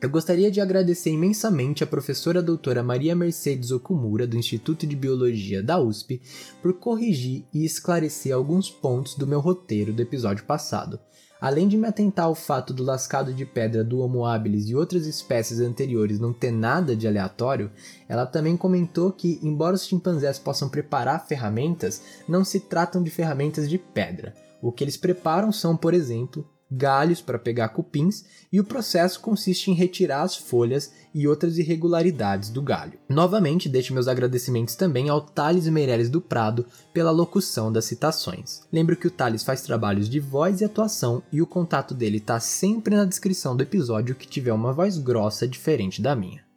Eu 0.01 0.09
gostaria 0.09 0.49
de 0.49 0.61
agradecer 0.61 1.11
imensamente 1.11 1.83
a 1.83 1.87
professora 1.87 2.41
doutora 2.41 2.85
Maria 2.85 3.17
Mercedes 3.17 3.73
Okumura, 3.73 4.29
do 4.29 4.37
Instituto 4.37 4.87
de 4.87 4.95
Biologia 4.95 5.61
da 5.61 5.81
USP, 5.81 6.23
por 6.63 6.75
corrigir 6.75 7.45
e 7.53 7.65
esclarecer 7.65 8.33
alguns 8.33 8.71
pontos 8.71 9.17
do 9.17 9.27
meu 9.27 9.41
roteiro 9.41 9.93
do 9.93 10.01
episódio 10.01 10.45
passado. 10.45 11.01
Além 11.41 11.67
de 11.67 11.77
me 11.77 11.89
atentar 11.89 12.27
ao 12.27 12.35
fato 12.37 12.73
do 12.73 12.85
lascado 12.85 13.35
de 13.35 13.45
pedra 13.45 13.83
do 13.83 13.99
Homo 13.99 14.25
habilis 14.25 14.69
e 14.69 14.75
outras 14.77 15.05
espécies 15.05 15.59
anteriores 15.59 16.21
não 16.21 16.33
ter 16.33 16.53
nada 16.53 16.95
de 16.95 17.09
aleatório, 17.09 17.69
ela 18.09 18.25
também 18.25 18.57
comentou 18.57 19.11
que, 19.11 19.41
embora 19.43 19.75
os 19.75 19.85
chimpanzés 19.85 20.39
possam 20.39 20.69
preparar 20.69 21.27
ferramentas, 21.27 22.03
não 22.29 22.45
se 22.45 22.61
tratam 22.61 23.03
de 23.03 23.11
ferramentas 23.11 23.69
de 23.69 23.79
pedra. 23.79 24.33
O 24.63 24.71
que 24.71 24.85
eles 24.85 24.97
preparam 24.97 25.51
são, 25.51 25.77
por 25.77 25.93
exemplo, 25.93 26.49
galhos 26.71 27.21
para 27.21 27.39
pegar 27.39 27.69
cupins 27.71 28.25
e 28.53 28.61
o 28.61 28.65
processo 28.65 29.21
consiste 29.21 29.71
em 29.71 29.75
retirar 29.75 30.23
as 30.23 30.37
folhas 30.37 30.93
e 31.15 31.27
outras 31.27 31.59
irregularidades 31.59 32.51
do 32.51 32.63
galho. 32.63 32.99
Novamente, 33.09 33.69
deixo 33.69 33.95
meus 33.95 34.09
agradecimentos 34.09 34.75
também 34.75 35.09
ao 35.09 35.21
Thales 35.21 35.67
Meireles 35.69 36.11
do 36.11 36.21
Prado 36.21 36.67
pela 36.93 37.11
locução 37.11 37.73
das 37.73 37.85
citações. 37.85 38.61
Lembro 38.73 38.97
que 38.97 39.07
o 39.07 39.11
Thales 39.11 39.43
faz 39.43 39.63
trabalhos 39.63 40.09
de 40.09 40.21
voz 40.21 40.61
e 40.61 40.65
atuação 40.65 41.23
e 41.33 41.41
o 41.43 41.47
contato 41.47 41.95
dele 41.95 42.19
está 42.19 42.39
sempre 42.41 42.97
na 42.97 43.05
descrição 43.05 43.57
do 43.57 43.63
episódio 43.63 44.15
que 44.15 44.29
tiver 44.29 44.53
uma 44.53 44.73
voz 44.73 44.99
grossa 44.99 45.47
diferente 45.47 46.03
da 46.03 46.15
minha. 46.15 46.48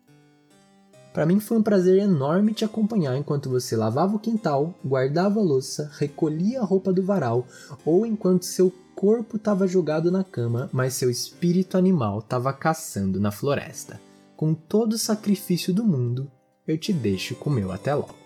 Para 1.13 1.25
mim 1.25 1.39
foi 1.39 1.57
um 1.57 1.63
prazer 1.63 1.99
enorme 1.99 2.53
te 2.53 2.63
acompanhar 2.63 3.17
enquanto 3.17 3.49
você 3.49 3.75
lavava 3.75 4.15
o 4.15 4.19
quintal, 4.19 4.73
guardava 4.83 5.39
a 5.39 5.43
louça, 5.43 5.91
recolhia 5.97 6.61
a 6.61 6.65
roupa 6.65 6.93
do 6.93 7.03
varal 7.03 7.45
ou 7.85 8.05
enquanto 8.05 8.45
seu 8.45 8.73
corpo 8.95 9.35
estava 9.35 9.67
jogado 9.67 10.11
na 10.11 10.23
cama, 10.23 10.69
mas 10.71 10.93
seu 10.93 11.09
espírito 11.09 11.77
animal 11.77 12.19
estava 12.19 12.53
caçando 12.53 13.19
na 13.19 13.31
floresta. 13.31 13.99
Com 14.37 14.53
todo 14.53 14.93
o 14.93 14.97
sacrifício 14.97 15.73
do 15.73 15.83
mundo, 15.83 16.31
eu 16.67 16.77
te 16.77 16.93
deixo 16.93 17.35
com 17.35 17.49
meu 17.49 17.71
até 17.71 17.93
logo. 17.93 18.20